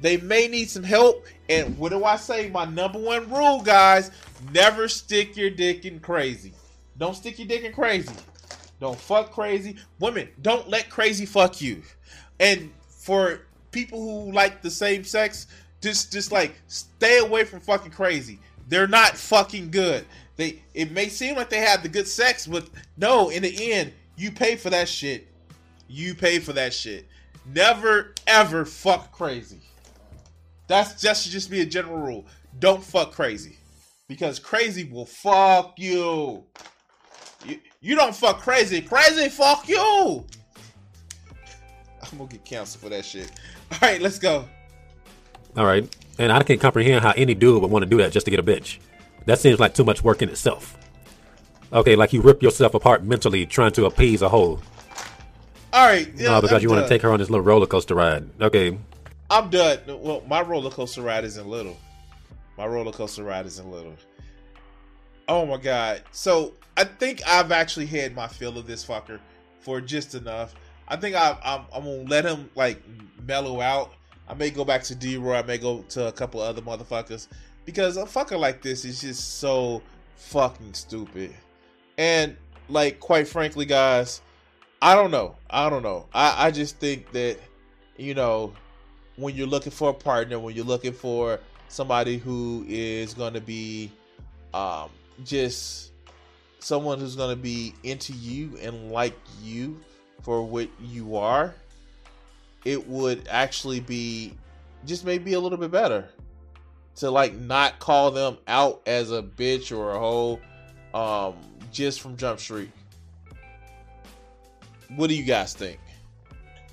they 0.01 0.17
may 0.17 0.49
need 0.49 0.71
some 0.71 0.83
help. 0.83 1.27
And 1.49 1.77
what 1.77 1.91
do 1.91 2.05
I 2.05 2.17
say? 2.17 2.49
My 2.49 2.65
number 2.65 2.99
one 2.99 3.29
rule, 3.31 3.61
guys 3.61 4.11
never 4.53 4.89
stick 4.89 5.37
your 5.37 5.51
dick 5.51 5.85
in 5.85 6.01
crazy. 6.01 6.53
Don't 6.99 7.15
stick 7.15 7.39
your 7.39 7.49
dick 7.49 7.65
in 7.65 7.73
crazy. 7.73 8.15
Don't 8.81 8.99
fuck 8.99 9.33
crazy. 9.33 9.77
Women, 10.01 10.29
don't 10.41 10.69
let 10.69 10.91
crazy 10.91 11.27
fuck 11.27 11.61
you. 11.61 11.83
And 12.41 12.73
for 12.89 13.43
people 13.71 14.01
who 14.01 14.33
like 14.33 14.63
the 14.63 14.71
same 14.71 15.05
sex, 15.05 15.47
just 15.83 16.13
just 16.13 16.33
like 16.33 16.55
stay 16.69 17.19
away 17.19 17.45
from 17.45 17.61
fucking 17.61 17.93
crazy. 17.93 18.39
They're 18.69 18.89
not 18.89 19.17
fucking 19.17 19.71
good. 19.71 20.07
They 20.37 20.63
it 20.73 20.93
may 20.93 21.09
seem 21.09 21.37
like 21.37 21.51
they 21.51 21.59
have 21.59 21.83
the 21.83 21.89
good 21.89 22.09
sex, 22.09 22.47
but 22.47 22.71
no, 22.97 23.29
in 23.29 23.43
the 23.43 23.73
end, 23.73 23.93
you 24.17 24.31
pay 24.31 24.57
for 24.57 24.71
that 24.71 24.89
shit. 24.89 25.29
You 25.89 26.15
pay 26.15 26.39
for 26.39 26.55
that 26.55 26.73
shit. 26.73 27.07
Never 27.45 28.15
ever 28.27 28.65
fuck 28.65 29.13
crazy. 29.13 29.61
That's 30.69 31.03
that 31.03 31.17
should 31.17 31.33
just 31.33 31.51
be 31.51 31.61
a 31.61 31.67
general 31.67 31.99
rule. 31.99 32.27
Don't 32.61 32.83
fuck 32.83 33.13
crazy. 33.13 33.59
Because 34.09 34.39
crazy 34.39 34.85
will 34.85 35.07
fuck 35.07 35.75
you. 35.79 36.45
You, 37.45 37.59
you 37.81 37.97
don't 37.97 38.15
fuck 38.15 38.41
crazy. 38.41 38.81
Crazy 38.81 39.29
fuck 39.29 39.69
you. 39.69 40.25
I'm 42.03 42.19
gonna 42.19 42.31
get 42.31 42.45
canceled 42.45 42.83
for 42.83 42.89
that 42.91 43.05
shit. 43.05 43.31
All 43.73 43.79
right, 43.81 44.01
let's 44.01 44.19
go. 44.19 44.47
All 45.57 45.65
right, 45.65 45.95
and 46.19 46.33
I 46.33 46.43
can't 46.43 46.61
comprehend 46.61 47.03
how 47.03 47.13
any 47.13 47.35
dude 47.35 47.61
would 47.63 47.71
want 47.71 47.83
to 47.83 47.89
do 47.89 47.99
that 47.99 48.13
just 48.13 48.27
to 48.27 48.31
get 48.31 48.41
a 48.41 48.43
bitch. 48.43 48.79
That 49.27 49.39
seems 49.39 49.61
like 49.61 49.75
too 49.75 49.85
much 49.85 50.03
work 50.03 50.23
in 50.23 50.29
itself. 50.29 50.77
Okay, 51.73 51.97
like 51.97 52.13
you 52.13 52.21
rip 52.21 52.43
yourself 52.43 52.75
apart 52.75 53.05
mentally 53.05 53.47
trying 53.47 53.73
to 53.73 53.87
appease 53.87 54.23
a 54.23 54.29
hoe. 54.29 54.61
All 55.73 55.87
right. 55.87 56.15
no, 56.17 56.41
because 56.41 56.57
I'm 56.57 56.63
you 56.63 56.69
want 56.69 56.83
to 56.83 56.89
take 56.89 57.03
her 57.03 57.11
on 57.11 57.19
this 57.19 57.31
little 57.31 57.45
roller 57.45 57.67
coaster 57.67 57.95
ride. 57.95 58.29
Okay. 58.41 58.79
I'm 59.31 59.49
done. 59.49 59.79
Well, 59.87 60.23
my 60.29 60.43
roller 60.43 60.71
coaster 60.71 61.01
ride 61.01 61.25
isn't 61.25 61.47
little. 61.47 61.79
My 62.59 62.67
roller 62.67 62.93
coaster 62.93 63.25
ride 63.25 63.47
isn't 63.47 63.71
little. 63.71 63.95
Oh 65.29 65.47
my 65.47 65.57
god. 65.57 66.03
So 66.13 66.55
I 66.77 66.85
think 66.85 67.23
I've 67.27 67.53
actually 67.53 67.87
had 67.87 68.15
my 68.15 68.29
fill 68.29 68.59
of 68.59 68.67
this 68.67 68.85
fucker 68.85 69.19
for 69.61 69.81
just 69.81 70.15
enough. 70.15 70.55
I 70.89 70.97
think 70.97 71.17
I, 71.17 71.39
I'm, 71.43 71.63
I'm 71.75 71.85
gonna 71.85 72.09
let 72.09 72.27
him 72.27 72.51
like 72.55 72.83
mellow 73.27 73.63
out. 73.63 73.95
I 74.29 74.35
may 74.35 74.51
go 74.51 74.65
back 74.65 74.83
to 74.85 74.95
D 74.95 75.17
Roy. 75.17 75.37
I 75.37 75.43
may 75.43 75.59
go 75.59 75.83
to 75.91 76.09
a 76.09 76.13
couple 76.13 76.41
other 76.41 76.63
motherfuckers 76.63 77.29
because 77.65 77.97
a 77.97 78.05
fucker 78.05 78.39
like 78.39 78.63
this 78.63 78.85
is 78.85 79.01
just 79.01 79.39
so 79.39 79.83
fucking 80.17 80.75
stupid. 80.75 81.35
And 81.99 82.37
like, 82.69 83.01
quite 83.01 83.29
frankly, 83.29 83.67
guys, 83.67 84.23
I 84.81 84.95
don't 84.95 85.11
know. 85.11 85.37
I 85.51 85.71
don't 85.71 85.83
know. 85.83 86.07
I, 86.13 86.47
I 86.47 86.51
just 86.51 86.79
think 86.79 87.11
that 87.13 87.39
you 87.97 88.15
know 88.15 88.53
when 89.17 89.35
you're 89.35 89.47
looking 89.47 89.73
for 89.73 89.91
a 89.91 89.95
partner, 89.95 90.39
when 90.39 90.55
you're 90.55 90.65
looking 90.65 90.93
for 90.93 91.41
somebody 91.69 92.19
who 92.19 92.65
is 92.69 93.15
going 93.15 93.35
to 93.35 93.41
be 93.41 93.91
um, 94.55 94.91
just 95.25 95.93
someone 96.59 96.99
who's 96.99 97.17
going 97.17 97.35
to 97.35 97.43
be 97.43 97.75
into 97.83 98.13
you 98.13 98.57
and 98.61 98.93
like 98.93 99.19
you 99.43 99.81
for 100.23 100.45
what 100.45 100.69
you 100.81 101.17
are, 101.17 101.55
it 102.65 102.87
would 102.89 103.27
actually 103.29 103.81
be 103.81 104.35
just 104.85 105.05
maybe 105.05 105.35
a 105.35 105.41
little 105.41 105.59
bit 105.59 105.71
better 105.71 106.09
to 106.97 107.11
like 107.11 107.35
not 107.35 107.79
call 107.79 108.11
them 108.11 108.39
out 108.47 108.83
as 108.87 109.11
a 109.11 109.23
bitch 109.23 109.77
or 109.77 109.93
a 109.93 109.99
hoe 109.99 110.41
um, 110.95 111.35
just 111.73 112.01
from 112.01 112.17
Jump 112.17 112.41
Street. 112.41 112.71
What 114.97 115.09
do 115.09 115.15
you 115.15 115.25
guys 115.25 115.55
think? 115.55 115.81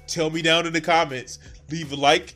Tell 0.08 0.30
me 0.30 0.42
down 0.42 0.66
in 0.66 0.74
the 0.74 0.82
comments. 0.82 1.40
Leave 1.70 1.92
a 1.92 1.96
like, 1.96 2.36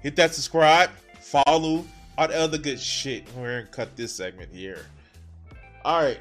hit 0.00 0.16
that 0.16 0.34
subscribe, 0.34 0.90
follow, 1.20 1.84
all 2.18 2.28
the 2.28 2.36
other 2.36 2.58
good 2.58 2.80
shit. 2.80 3.24
We're 3.34 3.60
gonna 3.60 3.70
cut 3.70 3.96
this 3.96 4.12
segment 4.12 4.52
here. 4.52 4.84
All 5.84 6.02
right. 6.02 6.18